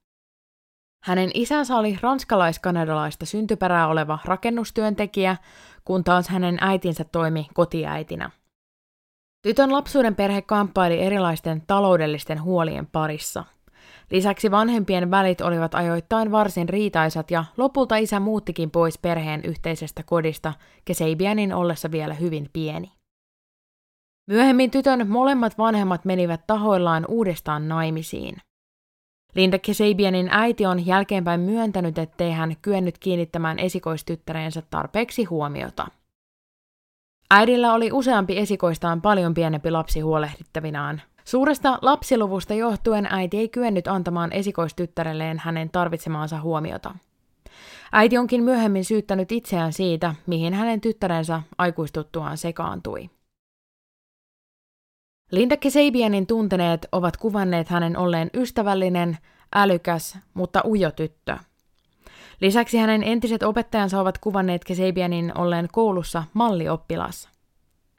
[1.04, 5.36] Hänen isänsä oli ranskalais-kanadalaista syntyperää oleva rakennustyöntekijä,
[5.84, 8.30] kun taas hänen äitinsä toimi kotiäitinä.
[9.42, 13.44] Tytön lapsuuden perhe kamppaili erilaisten taloudellisten huolien parissa.
[14.12, 20.52] Lisäksi vanhempien välit olivat ajoittain varsin riitaisat ja lopulta isä muuttikin pois perheen yhteisestä kodista
[20.84, 22.92] Keseibianin ollessa vielä hyvin pieni.
[24.26, 28.36] Myöhemmin tytön molemmat vanhemmat menivät tahoillaan uudestaan naimisiin–
[29.34, 35.86] Linda Kesabianin äiti on jälkeenpäin myöntänyt, ettei hän kyennyt kiinnittämään esikoistyttäreensä tarpeeksi huomiota.
[37.30, 41.02] Äidillä oli useampi esikoistaan paljon pienempi lapsi huolehdittavinaan.
[41.24, 46.94] Suuresta lapsiluvusta johtuen äiti ei kyennyt antamaan esikoistyttärelleen hänen tarvitsemaansa huomiota.
[47.92, 53.10] Äiti onkin myöhemmin syyttänyt itseään siitä, mihin hänen tyttärensä aikuistuttuaan sekaantui.
[55.30, 59.18] Linda Kesabianin tunteneet ovat kuvanneet hänen olleen ystävällinen,
[59.54, 61.36] älykäs, mutta ujo tyttö.
[62.40, 67.31] Lisäksi hänen entiset opettajansa ovat kuvanneet Kesabianin olleen koulussa mallioppilas.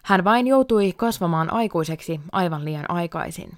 [0.05, 3.57] Hän vain joutui kasvamaan aikuiseksi aivan liian aikaisin.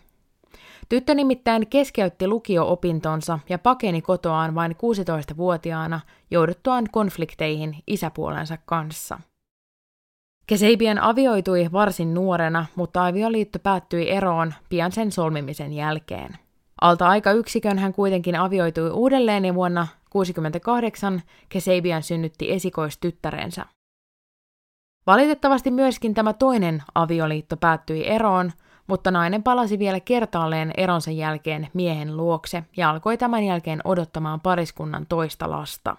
[0.89, 5.99] Tyttö nimittäin keskeytti lukio-opintonsa ja pakeni kotoaan vain 16-vuotiaana
[6.31, 9.19] jouduttuaan konflikteihin isäpuolensa kanssa–
[10.47, 16.37] Keseibien avioitui varsin nuorena, mutta avioliitto päättyi eroon pian sen solmimisen jälkeen.
[16.81, 23.65] Alta aika yksikön hän kuitenkin avioitui uudelleen ja vuonna 1968 Keseibian synnytti esikoistyttärensä.
[25.07, 28.51] Valitettavasti myöskin tämä toinen avioliitto päättyi eroon,
[28.87, 35.05] mutta nainen palasi vielä kertaalleen eronsa jälkeen miehen luokse ja alkoi tämän jälkeen odottamaan pariskunnan
[35.09, 35.97] toista lasta.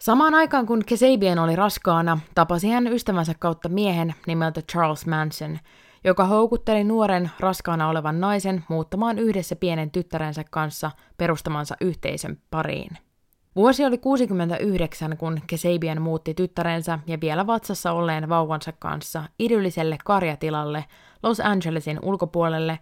[0.00, 5.58] Samaan aikaan kun Kesabian oli raskaana, tapasi hän ystävänsä kautta miehen nimeltä Charles Manson,
[6.04, 13.09] joka houkutteli nuoren raskaana olevan naisen muuttamaan yhdessä pienen tyttärensä kanssa perustamansa yhteisön pariin.
[13.56, 20.84] Vuosi oli 69, kun Kesabian muutti tyttärensä ja vielä vatsassa olleen vauvansa kanssa idylliselle karjatilalle
[21.22, 22.78] Los Angelesin ulkopuolelle,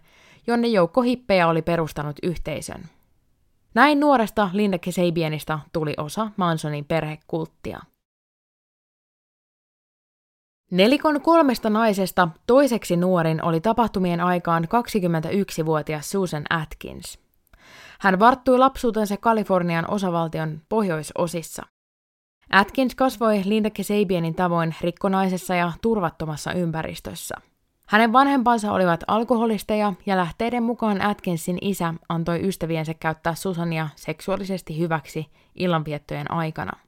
[0.47, 2.81] jonne joukko hippejä oli perustanut yhteisön.
[3.73, 7.79] Näin nuoresta Linda Kesabianista tuli osa Mansonin perhekulttia.
[10.71, 17.28] Nelikon kolmesta naisesta toiseksi nuorin oli tapahtumien aikaan 21-vuotias Susan Atkins.
[17.99, 21.63] Hän varttui lapsuutensa Kalifornian osavaltion pohjoisosissa.
[22.49, 27.35] Atkins kasvoi Linda Kesabianin tavoin rikkonaisessa ja turvattomassa ympäristössä–
[27.89, 35.27] hänen vanhempansa olivat alkoholisteja ja lähteiden mukaan Atkinsin isä antoi ystäviensä käyttää Susania seksuaalisesti hyväksi
[35.55, 36.79] illanviettojen aikana.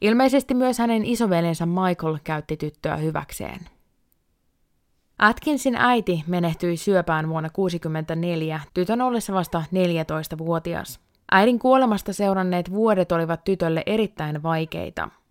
[0.00, 3.68] Ilmeisesti myös hänen isoveljensä Michael käytti tyttöä hyväkseen.
[5.22, 11.00] Atkinsin äiti menehtyi syöpään vuonna 1964, tytön ollessa vasta 14-vuotias.
[11.32, 15.08] Äidin kuolemasta seuranneet vuodet olivat tytölle erittäin vaikeita–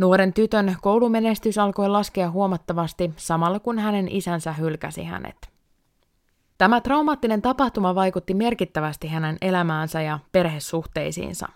[0.00, 5.50] Nuoren tytön koulumenestys alkoi laskea huomattavasti samalla kun hänen isänsä hylkäsi hänet.
[6.58, 11.48] Tämä traumaattinen tapahtuma vaikutti merkittävästi hänen elämäänsä ja perhesuhteisiinsa.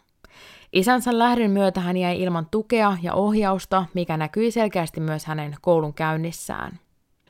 [0.73, 5.95] Isänsä lähdön myötä hän jäi ilman tukea ja ohjausta, mikä näkyi selkeästi myös hänen koulun
[5.95, 6.79] käynnissään.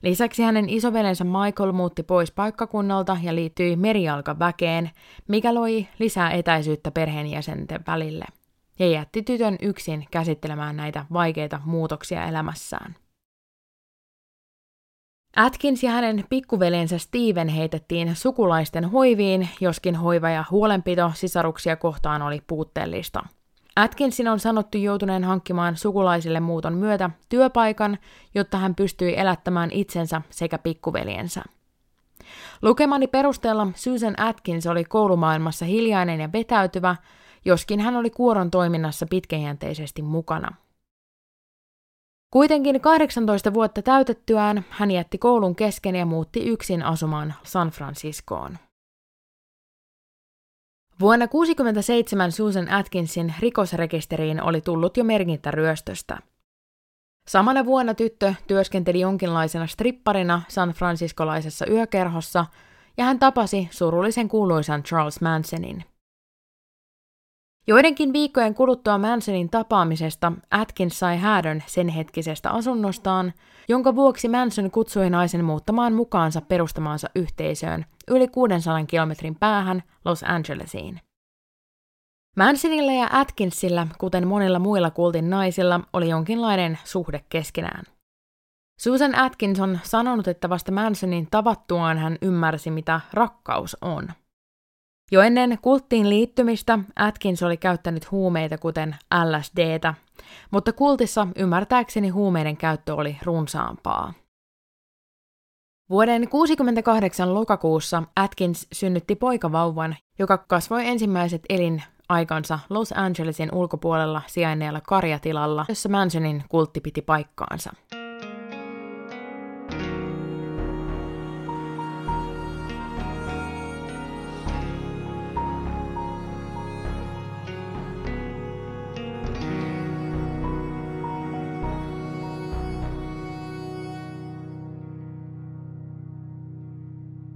[0.05, 4.91] Lisäksi hänen isovelensä Michael muutti pois paikkakunnalta ja liittyi merialkaväkeen,
[5.29, 8.25] mikä loi lisää etäisyyttä perheenjäsenten välille–
[8.79, 12.97] ja jätti tytön yksin käsittelemään näitä vaikeita muutoksia elämässään.
[15.37, 22.43] Atkins ja hänen pikkuveljensä Steven heitettiin sukulaisten hoiviin, joskin hoiva ja huolenpito sisaruksia kohtaan oli
[22.47, 23.23] puutteellista.
[23.77, 27.99] Atkinsin on sanottu joutuneen hankkimaan sukulaisille muuton myötä työpaikan,
[28.35, 31.43] jotta hän pystyi elättämään itsensä sekä pikkuveljensä.
[32.63, 36.97] Lukemani perusteella Susan Atkins oli koulumaailmassa hiljainen ja vetäytyvä,
[37.45, 40.57] joskin hän oli kuoron toiminnassa pitkäjänteisesti mukana.
[42.31, 48.59] Kuitenkin 18 vuotta täytettyään hän jätti koulun kesken ja muutti yksin asumaan San Franciscoon.
[51.01, 56.19] Vuonna 1967 Susan Atkinsin rikosrekisteriin oli tullut jo merkintä ryöstöstä.
[57.29, 62.47] Samana vuonna tyttö työskenteli jonkinlaisena stripparina San Franciscolaisessa yökerhossa
[62.97, 65.85] ja hän tapasi surullisen kuuluisan Charles Mansonin–
[67.67, 73.33] Joidenkin viikkojen kuluttua Mansonin tapaamisesta Atkins sai häädön sen hetkisestä asunnostaan,
[73.69, 81.01] jonka vuoksi Manson kutsui naisen muuttamaan mukaansa perustamaansa yhteisöön, yli 600 kilometrin päähän Los Angelesiin.
[82.37, 87.85] Mansonilla ja Atkinsilla, kuten monilla muilla kultin naisilla, oli jonkinlainen suhde keskenään.
[88.81, 94.09] Susan Atkins on sanonut, että vasta Mansonin tavattuaan hän ymmärsi, mitä rakkaus on.
[95.13, 99.95] Jo ennen kulttiin liittymistä Atkins oli käyttänyt huumeita kuten LSDtä,
[100.51, 104.15] mutta kultissa ymmärtääkseni huumeiden käyttö oli runsaampaa.
[105.91, 115.67] Vuoden 68 lokakuussa Atkins synnytti poikavauvan, joka kasvoi ensimmäiset elinaikansa Los Angelesin ulkopuolella sijainneella karjatilalla,
[115.69, 117.73] jossa Mansonin kultti piti paikkaansa.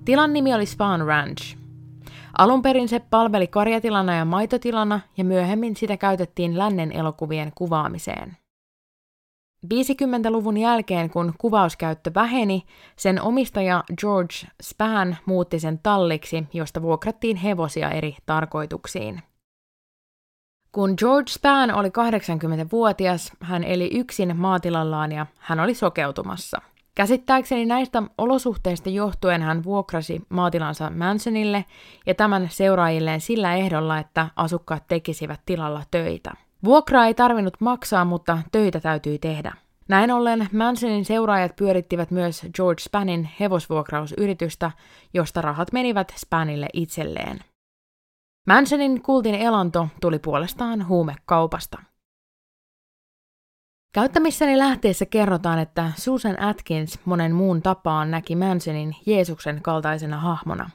[0.08, 1.56] Tilan nimi oli Spawn Ranch.
[2.38, 8.36] Alun perin se palveli karjatilana ja maitotilana ja myöhemmin sitä käytettiin lännen elokuvien kuvaamiseen.
[9.66, 12.62] 50-luvun jälkeen, kun kuvauskäyttö väheni,
[12.96, 19.22] sen omistaja George Span muutti sen talliksi, josta vuokrattiin hevosia eri tarkoituksiin.
[20.72, 26.60] Kun George Span oli 80-vuotias, hän eli yksin maatilallaan ja hän oli sokeutumassa–
[26.98, 31.64] Käsittääkseni näistä olosuhteista johtuen hän vuokrasi maatilansa Mansonille
[32.06, 36.30] ja tämän seuraajilleen sillä ehdolla, että asukkaat tekisivät tilalla töitä.
[36.64, 39.52] Vuokraa ei tarvinnut maksaa, mutta töitä täytyy tehdä.
[39.88, 44.70] Näin ollen Mansonin seuraajat pyörittivät myös George Spanin hevosvuokrausyritystä,
[45.14, 47.38] josta rahat menivät Spanille itselleen.
[48.46, 51.78] Mansonin kultin elanto tuli puolestaan huumekaupasta.
[53.92, 60.70] Käyttämissäni lähteessä kerrotaan, että Susan Atkins monen muun tapaan näki Mansonin Jeesuksen kaltaisena hahmona.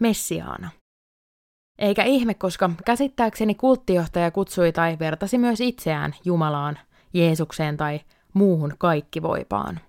[0.00, 0.70] Messiaana.
[1.78, 6.78] Eikä ihme, koska käsittääkseni kulttijohtaja kutsui tai vertasi myös itseään Jumalaan,
[7.12, 8.00] Jeesukseen tai
[8.32, 9.80] muuhun kaikkivoipaan.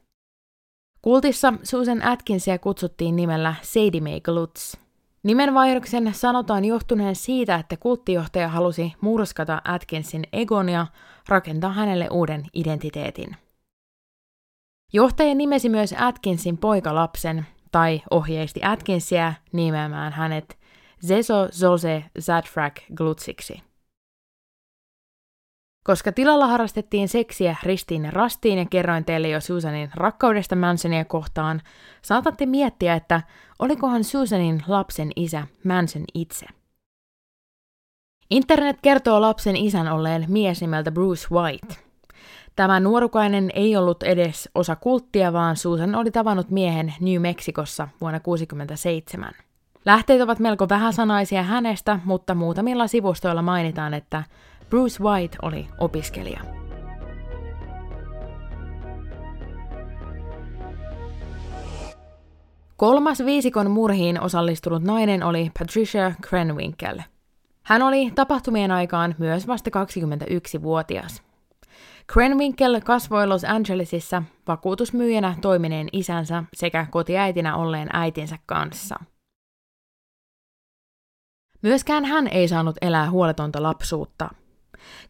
[1.01, 4.75] Kultissa Susan Atkinsia kutsuttiin nimellä Sadie Mae Glutz–
[5.25, 10.87] Nimenvaihdoksen sanotaan johtuneen siitä, että kulttijohtaja halusi murskata Atkinsin egon ja
[11.29, 13.35] rakentaa hänelle uuden identiteetin.
[14.93, 20.57] Johtaja nimesi myös Atkinsin poikalapsen, tai ohjeisti Atkinsia nimeämään hänet
[21.07, 23.63] Zeso Zose Zadfrak Glutsiksi.
[25.83, 31.61] Koska tilalla harrastettiin seksiä ristiin ja rastiin ja kerroin teille jo Susanin rakkaudesta Mansonia kohtaan,
[32.01, 33.21] saatatte miettiä, että
[33.59, 36.45] olikohan Susanin lapsen isä Manson itse.
[38.29, 41.75] Internet kertoo lapsen isän olleen mies nimeltä Bruce White.
[42.55, 48.19] Tämä nuorukainen ei ollut edes osa kulttia, vaan Susan oli tavannut miehen New Mexicossa vuonna
[48.19, 49.31] 1967.
[49.85, 54.23] Lähteet ovat melko vähäsanaisia hänestä, mutta muutamilla sivustoilla mainitaan, että
[54.69, 56.39] Bruce White oli opiskelija.
[62.77, 66.99] Kolmas viisikon murhiin osallistunut nainen oli Patricia Krenwinkel.
[67.65, 71.23] Hän oli tapahtumien aikaan myös vasta 21-vuotias.
[72.13, 78.95] Krenwinkel kasvoi Los Angelesissa vakuutusmyyjänä toimineen isänsä sekä kotiäitinä olleen äitinsä kanssa.
[81.61, 84.29] Myöskään hän ei saanut elää huoletonta lapsuutta–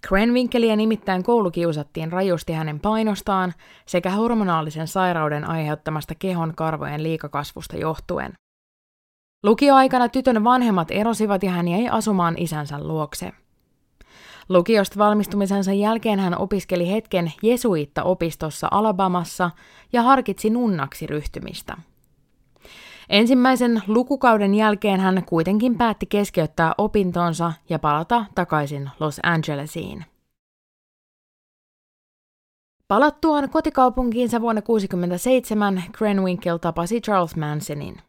[0.08, 3.54] Krenwinkeliä nimittäin koulukiusattiin rajusti hänen painostaan
[3.86, 8.34] sekä hormonaalisen sairauden aiheuttamasta kehon karvojen liikakasvusta johtuen.
[9.46, 13.32] Lukioaikana tytön vanhemmat erosivat ja hän jäi asumaan isänsä luokse.
[14.50, 19.52] Lukiosta valmistumisensa jälkeen hän opiskeli hetken jesuitta-opistossa Alabamassa
[19.94, 21.78] ja harkitsi nunnaksi ryhtymistä–
[23.10, 30.06] Ensimmäisen lukukauden jälkeen hän kuitenkin päätti keskeyttää opintonsa ja palata takaisin Los Angelesiin.
[32.88, 38.02] Palattuaan kotikaupunkiinsa vuonna 1967 Krenwinkel tapasi Charles Mansonin.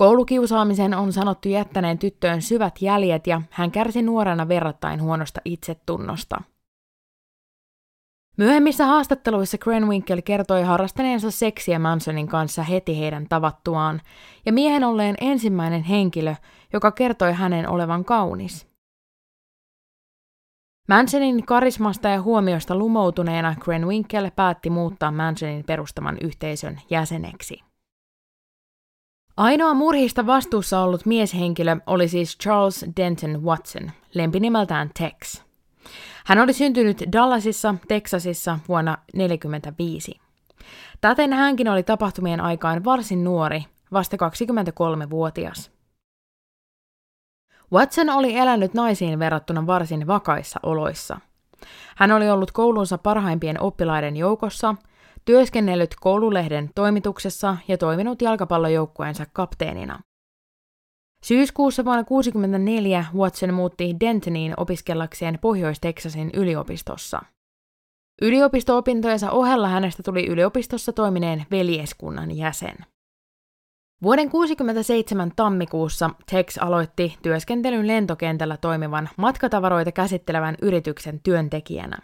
[0.00, 6.40] Koulukiusaamisen on sanottu jättäneen tyttöön syvät jäljet ja hän kärsi nuorena verrattain huonosta itsetunnosta–
[8.36, 14.00] Myöhemmissä haastatteluissa Krenwinkel kertoi harrastaneensa seksiä Mansonin kanssa heti heidän tavattuaan,
[14.46, 16.34] ja miehen olleen ensimmäinen henkilö,
[16.72, 18.66] joka kertoi hänen olevan kaunis.
[20.88, 27.69] Mansonin karismasta ja huomiosta lumoutuneena Krenwinkel päätti muuttaa Mansonin perustaman yhteisön jäseneksi.
[29.36, 35.42] Ainoa murhista vastuussa ollut mieshenkilö oli siis Charles Denton Watson, lempinimeltään Tex.
[36.26, 40.20] Hän oli syntynyt Dallasissa, Teksasissa vuonna 1945.
[41.00, 45.70] Täten hänkin oli tapahtumien aikaan varsin nuori, vasta 23-vuotias.
[47.72, 51.20] Watson oli elänyt naisiin verrattuna varsin vakaissa oloissa.
[51.96, 54.74] Hän oli ollut koulunsa parhaimpien oppilaiden joukossa,
[55.24, 60.00] työskennellyt koululehden toimituksessa ja toiminut jalkapallojoukkueensa kapteenina.
[61.24, 67.22] Syyskuussa vuonna 1964 Watson muutti Dentoniin opiskellakseen Pohjois-Teksasin yliopistossa.
[68.22, 72.76] Yliopisto-opintojensa ohella hänestä tuli yliopistossa toimineen veljeskunnan jäsen.
[74.02, 81.98] Vuoden 1967 tammikuussa Tex aloitti työskentelyn lentokentällä toimivan matkatavaroita käsittelevän yrityksen työntekijänä.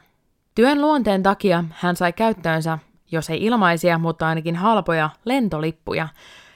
[0.55, 2.79] Työn luonteen takia hän sai käyttöönsä,
[3.13, 6.09] jos ei ilmaisia, mutta ainakin halpoja lentolippuja,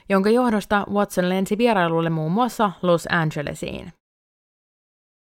[0.09, 3.93] jonka johdosta Watson lensi vierailulle muun muassa Los Angelesiin.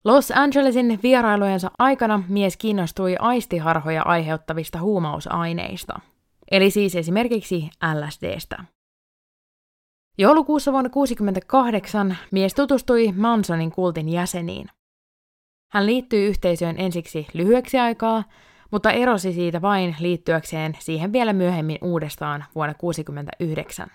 [0.05, 5.99] Los Angelesin vierailujensa aikana mies kiinnostui aistiharhoja aiheuttavista huumausaineista,
[6.51, 8.63] eli siis esimerkiksi LSDstä.
[10.17, 14.69] Joulukuussa vuonna 1968 mies tutustui Mansonin kultin jäseniin.
[15.71, 18.23] Hän liittyi yhteisöön ensiksi lyhyeksi aikaa,
[18.71, 23.87] mutta erosi siitä vain liittyäkseen siihen vielä myöhemmin uudestaan vuonna 1969.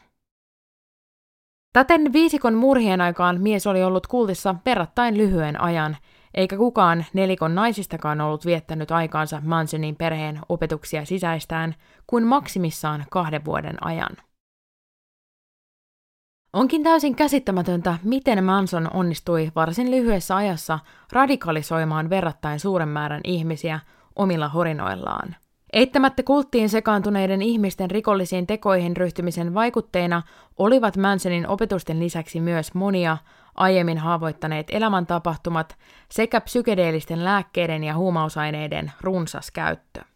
[1.73, 5.97] Täten viisikon murhien aikaan mies oli ollut kultissa verrattain lyhyen ajan,
[6.35, 11.75] eikä kukaan nelikon naisistakaan ollut viettänyt aikaansa Mansonin perheen opetuksia sisäistään
[12.07, 14.17] kuin maksimissaan kahden vuoden ajan.
[16.53, 20.79] Onkin täysin käsittämätöntä, miten Manson onnistui varsin lyhyessä ajassa
[21.13, 23.81] radikalisoimaan verrattain suuren määrän ihmisiä
[24.17, 25.37] omilla horinoillaan.
[25.73, 30.23] Eittämättä kulttiin sekaantuneiden ihmisten rikollisiin tekoihin ryhtymisen vaikutteina
[30.59, 33.17] olivat Mansonin opetusten lisäksi myös monia
[33.55, 35.77] aiemmin haavoittaneet elämäntapahtumat
[36.09, 40.14] sekä psykedeellisten lääkkeiden ja huumausaineiden runsas käyttö.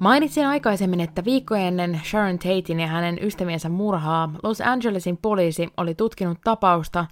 [0.00, 5.94] Mainitsin aikaisemmin, että viikkoja ennen Sharon Tatein ja hänen ystäviensä murhaa Los Angelesin poliisi oli
[5.94, 7.06] tutkinut tapausta,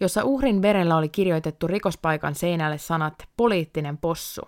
[0.00, 4.42] jossa uhrin verellä oli kirjoitettu rikospaikan seinälle sanat poliittinen possu.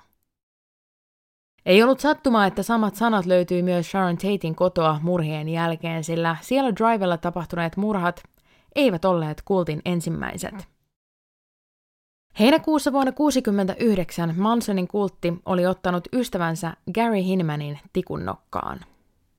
[1.67, 6.73] Ei ollut sattumaa, että samat sanat löytyi myös Sharon Tatein kotoa murhien jälkeen, sillä siellä
[6.77, 8.23] Drivella tapahtuneet murhat
[8.77, 10.74] eivät olleet kultin ensimmäiset.
[12.39, 18.81] Heinäkuussa vuonna 1969 Mansonin kultti oli ottanut ystävänsä Gary Hinmanin tikun nokkaan.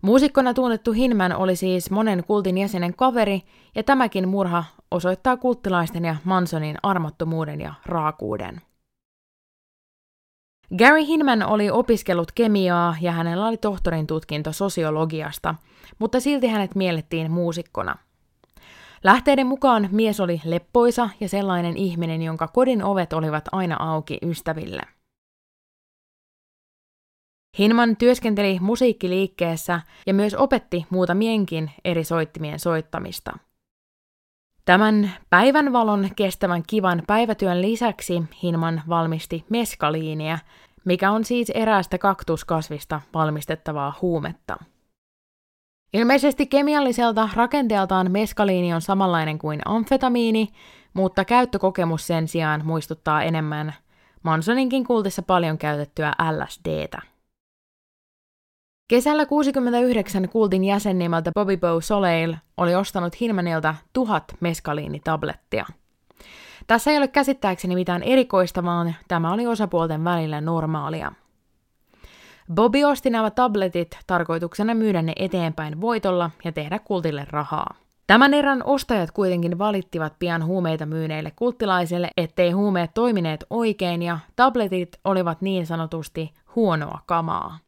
[0.02, 3.42] Muusikkona tunnettu Hinman oli siis monen kultin jäsenen kaveri,
[3.76, 8.62] ja tämäkin murha osoittaa kulttilaisten ja Mansonin armottomuuden ja raakuuden.
[10.78, 15.56] Gary Hinman oli opiskellut kemiaa ja hänellä oli tohtorin tutkinto sosiologiasta,
[16.00, 17.96] mutta silti hänet miellettiin muusikkona.
[19.06, 24.82] Lähteiden mukaan mies oli leppoisa ja sellainen ihminen, jonka kodin ovet olivat aina auki ystäville.
[27.58, 33.38] Hinman työskenteli musiikkiliikkeessä ja myös opetti muutamienkin eri soittimien soittamista.
[34.66, 40.40] Tämän päivänvalon kestävän kivan päivätyön lisäksi Hinman valmisti meskaliinia,
[40.86, 44.58] mikä on siis eräästä kaktuskasvista valmistettavaa huumetta.
[45.96, 50.50] Ilmeisesti kemialliselta rakenteeltaan meskaliini on samanlainen kuin amfetamiini,
[50.94, 53.74] mutta käyttökokemus sen sijaan muistuttaa enemmän
[54.24, 57.02] Mansoninkin kultissa paljon käytettyä LSDtä.
[58.88, 65.66] Kesällä 69 kultin jäsen nimeltä Bobby Bow Soleil oli ostanut Hinmanilta tuhat meskaliinitablettia.
[66.68, 71.12] Tässä ei ole käsittääkseni mitään erikoista, vaan tämä oli osapuolten välillä normaalia–
[72.54, 77.76] Bobby osti nämä tabletit tarkoituksena myydä ne eteenpäin voitolla ja tehdä kultille rahaa.
[78.08, 85.00] Tämän erän ostajat kuitenkin valittivat pian huumeita myyneille kulttilaisille, ettei huumeet toimineet oikein ja tabletit
[85.04, 87.60] olivat niin sanotusti huonoa kamaa.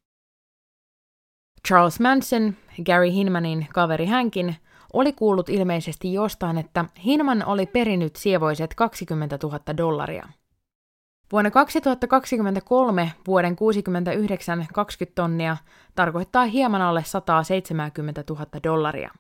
[1.68, 2.54] Charles Manson,
[2.86, 4.56] Gary Hinmanin kaveri hänkin,
[4.94, 10.28] oli kuullut ilmeisesti jostain, että Hinman oli perinnyt sievoiset 20 000 dollaria.
[11.32, 15.58] Vuonna 2023 vuoden 69 20 tonnia
[15.96, 19.12] tarkoittaa hieman alle 170 000 dollaria.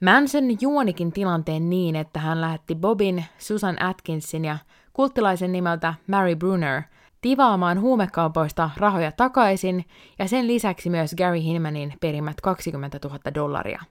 [0.00, 4.58] Manson juonikin tilanteen niin, että hän lähetti Bobin, Susan Atkinsin ja
[4.92, 6.82] kulttilaisen nimeltä Mary Brunner
[7.20, 9.84] tivaamaan huumekaupoista rahoja takaisin
[10.18, 13.82] ja sen lisäksi myös Gary Hinmanin perimät 20 000 dollaria.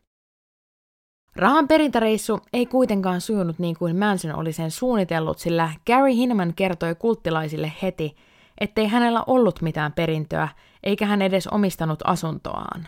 [1.36, 6.96] Rahan perintäreissu ei kuitenkaan sujunut niin kuin Manson oli sen suunnitellut, sillä Gary Hinman kertoi
[6.96, 8.16] kulttilaisille heti,
[8.58, 10.48] ettei hänellä ollut mitään perintöä,
[10.84, 12.88] eikä hän edes omistanut asuntoaan.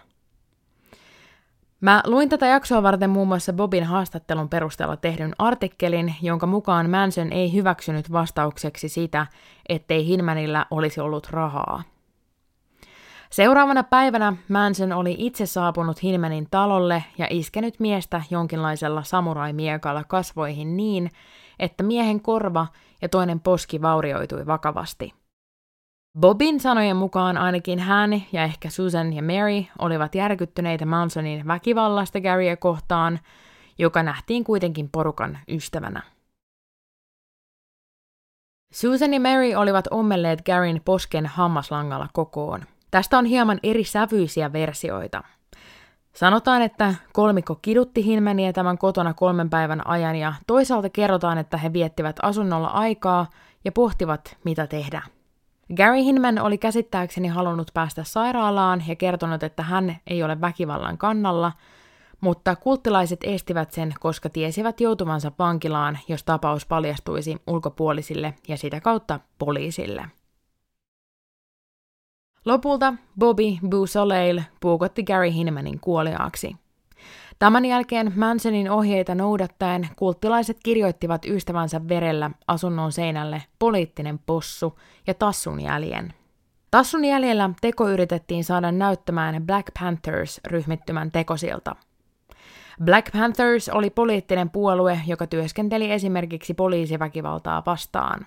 [1.82, 7.32] Mä luin tätä jaksoa varten muun muassa Bobin haastattelun perusteella tehdyn artikkelin, jonka mukaan Manson
[7.32, 9.28] ei hyväksynyt vastaukseksi sitä,
[9.70, 11.84] ettei Hinmanilla olisi ollut rahaa.
[13.32, 21.12] Seuraavana päivänä Manson oli itse saapunut Hinmanin talolle ja iskenyt miestä jonkinlaisella samurai-miekalla kasvoihin niin,
[21.60, 22.68] että miehen korva
[23.02, 25.14] ja toinen poski vaurioitui vakavasti.
[26.20, 32.58] Bobin sanojen mukaan ainakin hän ja ehkä Susan ja Mary olivat järkyttyneitä Mansonin väkivallasta Garya
[32.58, 33.20] kohtaan,
[33.78, 36.02] joka nähtiin kuitenkin porukan ystävänä.
[38.74, 42.66] Susan ja Mary olivat ommelleet Garyn posken hammaslangalla kokoon.
[42.92, 45.24] Tästä on hieman eri sävyisiä versioita.
[46.14, 51.74] Sanotaan, että kolmikko kidutti Hinmania tämän kotona kolmen päivän ajan ja toisaalta kerrotaan, että he
[51.74, 53.30] viettivät asunnolla aikaa
[53.66, 55.02] ja pohtivat, mitä tehdä.
[55.78, 61.52] Gary Hinman oli käsittääkseni halunnut päästä sairaalaan ja kertonut, että hän ei ole väkivallan kannalla,
[62.22, 69.20] mutta kulttilaiset estivät sen, koska tiesivät joutuvansa vankilaan, jos tapaus paljastuisi ulkopuolisille ja sitä kautta
[69.40, 70.06] poliisille.
[72.46, 76.56] Lopulta Bobby Soleil puukotti Gary Hinmanin kuoliaaksi.
[77.40, 85.62] Tämän jälkeen Mansonin ohjeita noudattaen kulttilaiset kirjoittivat ystävänsä verellä asunnon seinälle poliittinen possu ja tassun
[85.62, 86.14] jäljen.
[86.72, 91.76] Tassun jäljellä teko yritettiin saada näyttämään Black Panthers-ryhmittymän tekosilta.
[92.84, 98.26] Black Panthers oli poliittinen puolue, joka työskenteli esimerkiksi poliisiväkivaltaa vastaan.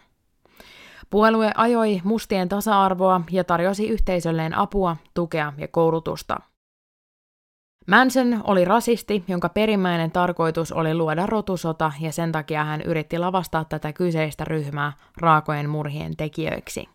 [1.10, 6.36] Puolue ajoi mustien tasa-arvoa ja tarjosi yhteisölleen apua, tukea ja koulutusta.
[7.86, 13.64] Manson oli rasisti, jonka perimmäinen tarkoitus oli luoda rotusota ja sen takia hän yritti lavastaa
[13.64, 16.88] tätä kyseistä ryhmää raakojen murhien tekijöiksi.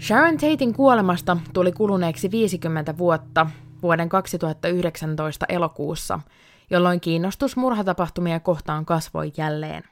[0.00, 3.46] Sharon Tatein kuolemasta tuli kuluneeksi 50 vuotta
[3.82, 6.20] vuoden 2019 elokuussa,
[6.70, 9.82] jolloin kiinnostus murhatapahtumia kohtaan kasvoi jälleen.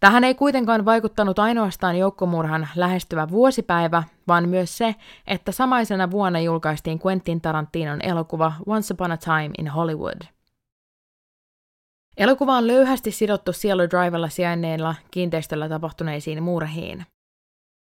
[0.00, 4.94] Tähän ei kuitenkaan vaikuttanut ainoastaan joukkomurhan lähestyvä vuosipäivä, vaan myös se,
[5.26, 10.22] että samaisena vuonna julkaistiin Quentin Tarantinon elokuva Once Upon a Time in Hollywood.
[12.16, 17.06] Elokuva on löyhästi sidottu Cielo Drivella sijainneilla kiinteistöllä tapahtuneisiin murhiin–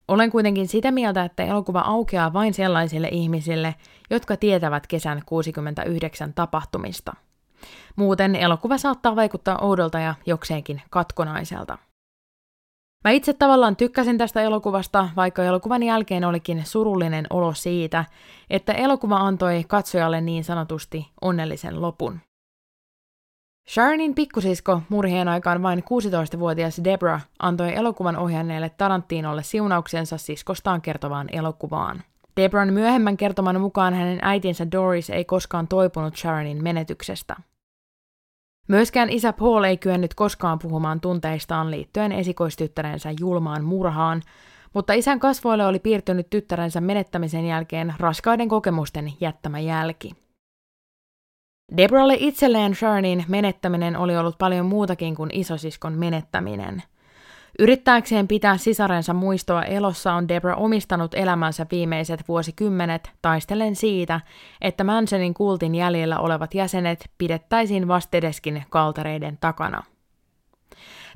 [0.08, 3.74] olen kuitenkin sitä mieltä, että elokuva aukeaa vain sellaisille ihmisille,
[4.10, 7.12] jotka tietävät kesän 69 tapahtumista.
[7.96, 11.78] Muuten elokuva saattaa vaikuttaa oudolta ja jokseenkin katkonaiselta.
[13.04, 18.04] Mä itse tavallaan tykkäsin tästä elokuvasta, vaikka elokuvan jälkeen olikin surullinen olo siitä,
[18.50, 22.20] että elokuva antoi katsojalle niin sanotusti onnellisen lopun.
[23.70, 32.02] Sharonin pikkusisko murhien aikaan vain 16-vuotias Debra antoi elokuvan ohjanneelle Tarantinolle siunauksensa siskostaan kertovaan elokuvaan.
[32.36, 37.36] Debran myöhemmän kertoman mukaan hänen äitinsä Doris ei koskaan toipunut Sharonin menetyksestä.
[38.68, 44.22] Myöskään isä Paul ei kyennyt koskaan puhumaan tunteistaan liittyen esikoistyttärensä julmaan murhaan,
[44.74, 50.25] mutta isän kasvoille oli piirtynyt tyttärensä menettämisen jälkeen raskaiden kokemusten jättämä jälki.
[51.76, 56.82] Debralle itselleen Sharonin menettäminen oli ollut paljon muutakin kuin isosiskon menettäminen.
[57.58, 64.20] Yrittääkseen pitää sisarensa muistoa elossa on Debra omistanut elämänsä viimeiset vuosikymmenet taistellen siitä,
[64.60, 69.82] että Mansonin kultin jäljellä olevat jäsenet pidettäisiin vastedeskin kaltereiden takana.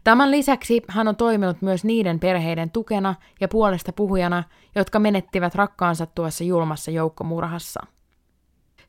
[0.04, 4.44] Tämän lisäksi hän on toiminut myös niiden perheiden tukena ja puolesta puhujana,
[4.74, 7.80] jotka menettivät rakkaansa tuossa julmassa joukkomurhassa–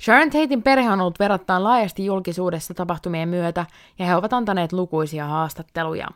[0.01, 3.65] Sharon Tatein perhe on ollut verrattain laajasti julkisuudessa tapahtumien myötä,
[3.99, 6.07] ja he ovat antaneet lukuisia haastatteluja.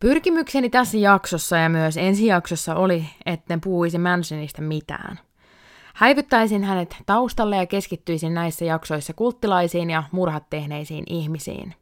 [0.00, 5.18] Pyrkimykseni tässä jaksossa ja myös ensi jaksossa oli, etten puhuisi Mansonista mitään.
[5.94, 11.74] Häivyttäisin hänet taustalle ja keskittyisin näissä jaksoissa kulttilaisiin ja murhat tehneisiin ihmisiin.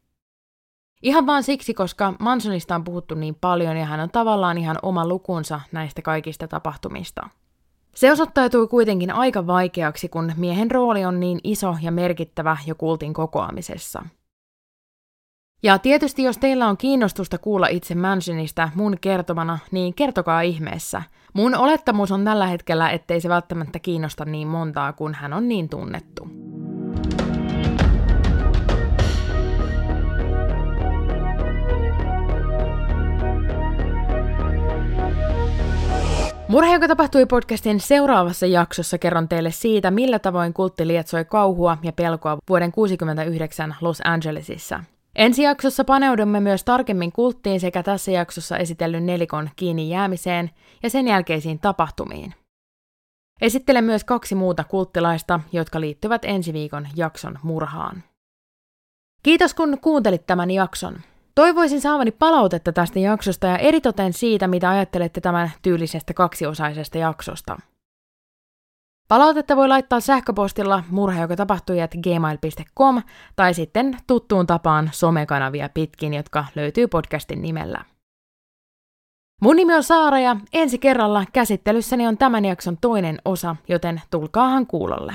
[1.03, 5.09] Ihan vaan siksi, koska Mansonista on puhuttu niin paljon ja hän on tavallaan ihan oma
[5.09, 7.29] lukunsa näistä kaikista tapahtumista–
[8.01, 13.15] se osoittautui kuitenkin aika vaikeaksi, kun miehen rooli on niin iso ja merkittävä jo kultin
[13.15, 14.03] kokoamisessa.
[15.63, 21.03] Ja tietysti jos teillä on kiinnostusta kuulla itse Mansionista mun kertomana, niin kertokaa ihmeessä.
[21.33, 25.69] Mun olettamus on tällä hetkellä, ettei se välttämättä kiinnosta niin montaa, kun hän on niin
[25.69, 26.29] tunnettu.
[36.51, 41.93] Murhe, joka tapahtui podcastin seuraavassa jaksossa, kerron teille siitä, millä tavoin kultti lietsoi kauhua ja
[41.93, 44.85] pelkoa vuoden 1969 Los Angelesissa.
[45.17, 50.51] Ensi jaksossa paneudumme myös tarkemmin kulttiin sekä tässä jaksossa esitellyn nelikon kiinni jäämiseen
[50.83, 52.35] ja sen jälkeisiin tapahtumiin.
[53.41, 58.05] Esittelen myös kaksi muuta kulttilaista, jotka liittyvät ensi viikon jakson murhaan.
[59.23, 60.95] Kiitos kun kuuntelit tämän jakson.
[61.41, 67.59] Toivoisin saavani palautetta tästä jaksosta ja eritoten siitä, mitä ajattelette tämän tyylisestä kaksiosaisesta jaksosta.
[69.09, 73.03] Palautetta voi laittaa sähköpostilla murha, joka tapahtui gmail.com
[73.37, 77.85] tai sitten tuttuun tapaan somekanavia pitkin, jotka löytyy podcastin nimellä.
[79.43, 84.67] Mun nimi on Saara ja ensi kerralla käsittelyssäni on tämän jakson toinen osa, joten tulkaahan
[84.67, 85.15] kuulolle.